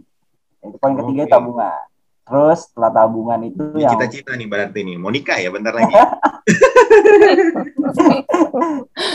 itu 0.65 0.77
poin 0.81 0.95
ketiga 0.97 1.23
Oke. 1.27 1.31
tabungan 1.31 1.83
terus 2.25 2.59
setelah 2.65 2.89
tabungan 2.89 3.37
itu 3.45 3.61
Ini 3.77 3.85
yang 3.85 3.93
cita-cita 3.93 4.33
nih 4.33 4.49
berarti 4.49 4.81
nih. 4.81 4.97
Mau 4.97 5.13
nikah 5.13 5.37
ya 5.37 5.53
bentar 5.53 5.77
lagi. 5.77 5.93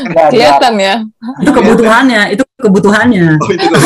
Nggak. 0.07 0.29
Kelihatan 0.31 0.75
ya. 0.79 0.95
itu 1.43 1.51
kebutuhannya, 1.51 2.23
itu 2.39 2.45
kebutuhannya. 2.63 3.27
Oh 3.35 3.51
itu 3.51 3.67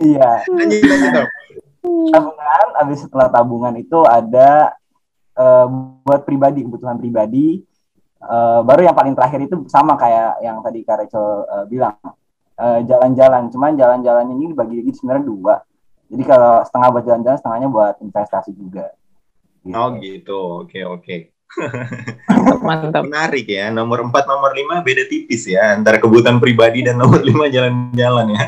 iya 0.00 0.40
lanjut 0.48 0.80
lanjut 0.80 1.10
Tom. 1.12 1.26
tabungan 2.08 2.68
habis 2.80 2.98
setelah 3.04 3.28
tabungan 3.28 3.74
itu 3.76 3.98
ada 4.08 4.72
eh, 5.36 5.66
buat 6.06 6.24
pribadi 6.24 6.64
kebutuhan 6.64 6.96
pribadi 6.96 7.66
Eh, 8.20 8.60
baru 8.62 8.80
yang 8.84 8.96
paling 8.96 9.16
terakhir 9.16 9.40
itu 9.48 9.64
sama 9.72 9.96
kayak 9.96 10.44
yang 10.44 10.60
tadi 10.60 10.84
Kak 10.84 10.96
Rachel 11.04 11.26
eh, 11.48 11.64
bilang 11.68 11.96
Eh, 12.60 12.84
jalan-jalan 12.84 13.48
cuman 13.48 13.72
jalan-jalan 13.72 14.36
ini 14.36 14.52
dibagi-bagi 14.52 14.92
sebenarnya 14.92 15.24
dua 15.24 15.54
jadi 16.12 16.22
kalau 16.28 16.60
setengah 16.60 16.88
buat 16.92 17.04
jalan-jalan 17.08 17.38
setengahnya 17.40 17.68
buat 17.72 17.94
investasi 18.04 18.52
juga 18.52 18.92
Gitu. 19.60 19.76
Oh 19.76 19.88
gitu. 20.00 20.40
Oke 20.64 20.80
oke. 20.88 21.16
Mantap. 22.64 23.04
Menarik 23.04 23.44
ya. 23.44 23.68
Nomor 23.68 24.08
4, 24.08 24.24
nomor 24.24 24.56
5 24.56 24.80
beda 24.80 25.04
tipis 25.04 25.44
ya 25.50 25.76
antara 25.76 26.00
kebutuhan 26.00 26.40
pribadi 26.40 26.86
dan 26.86 26.96
nomor 26.96 27.20
5 27.20 27.44
jalan-jalan 27.50 28.26
ya. 28.32 28.44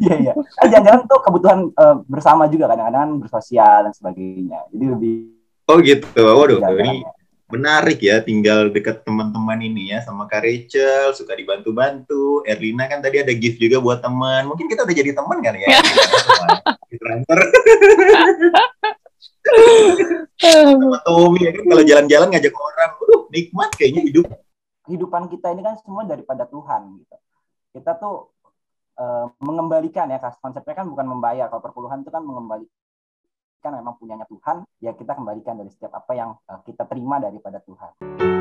iya 0.00 0.14
iya 0.18 0.32
Eh, 0.34 0.68
jalan-jalan 0.72 1.04
tuh 1.06 1.20
kebutuhan 1.22 1.58
eh, 1.70 1.96
bersama 2.08 2.48
juga 2.48 2.72
kadang-kadang 2.72 3.20
bersosial 3.20 3.88
dan 3.88 3.92
sebagainya 3.92 4.64
jadi 4.72 4.84
lebih 4.96 5.16
Oh 5.66 5.82
gitu. 5.82 6.22
Waduh, 6.22 6.62
jalan 6.62 6.78
ini 6.78 6.94
menarik 7.46 8.02
ya 8.02 8.18
tinggal 8.18 8.74
dekat 8.74 9.06
teman-teman 9.06 9.62
ini 9.62 9.94
ya 9.94 10.02
sama 10.02 10.26
Kak 10.26 10.42
Rachel, 10.42 11.14
suka 11.14 11.38
dibantu-bantu. 11.38 12.42
Erlina 12.42 12.90
kan 12.90 12.98
tadi 12.98 13.22
ada 13.22 13.30
gift 13.30 13.62
juga 13.62 13.78
buat 13.78 14.02
teman. 14.02 14.50
Mungkin 14.50 14.66
kita 14.66 14.82
udah 14.82 14.96
jadi 14.96 15.14
teman 15.14 15.38
kali 15.38 15.62
ya. 15.62 15.78
Transfer 16.96 17.38
sama 20.42 20.98
Tommy 21.06 21.40
ya 21.46 21.50
kan 21.54 21.64
kalau 21.70 21.82
jalan-jalan 21.86 22.28
ngajak 22.34 22.54
orang. 22.54 22.90
Waduh, 22.98 23.22
nikmat 23.30 23.70
kayaknya 23.78 24.02
hidup. 24.06 24.26
kehidupan 24.86 25.26
kita 25.26 25.50
ini 25.50 25.66
kan 25.66 25.74
semua 25.82 26.06
daripada 26.06 26.46
Tuhan 26.46 27.02
gitu. 27.02 27.16
Kita 27.74 27.98
tuh 27.98 28.30
eh, 28.94 29.26
mengembalikan 29.42 30.06
ya 30.06 30.22
kas- 30.22 30.38
konsepnya 30.38 30.78
kan 30.78 30.86
bukan 30.86 31.06
membayar. 31.10 31.50
Kalau 31.50 31.62
perpuluhan 31.62 32.06
itu 32.06 32.10
kan 32.10 32.22
mengembalikan 32.22 32.70
memang 33.64 33.96
punyanya 33.98 34.28
Tuhan, 34.28 34.62
ya 34.84 34.92
kita 34.92 35.16
kembalikan 35.16 35.56
dari 35.56 35.70
setiap 35.72 35.96
apa 35.96 36.12
yang 36.12 36.30
eh, 36.46 36.60
kita 36.68 36.84
terima 36.84 37.16
daripada 37.18 37.58
Tuhan. 37.64 38.35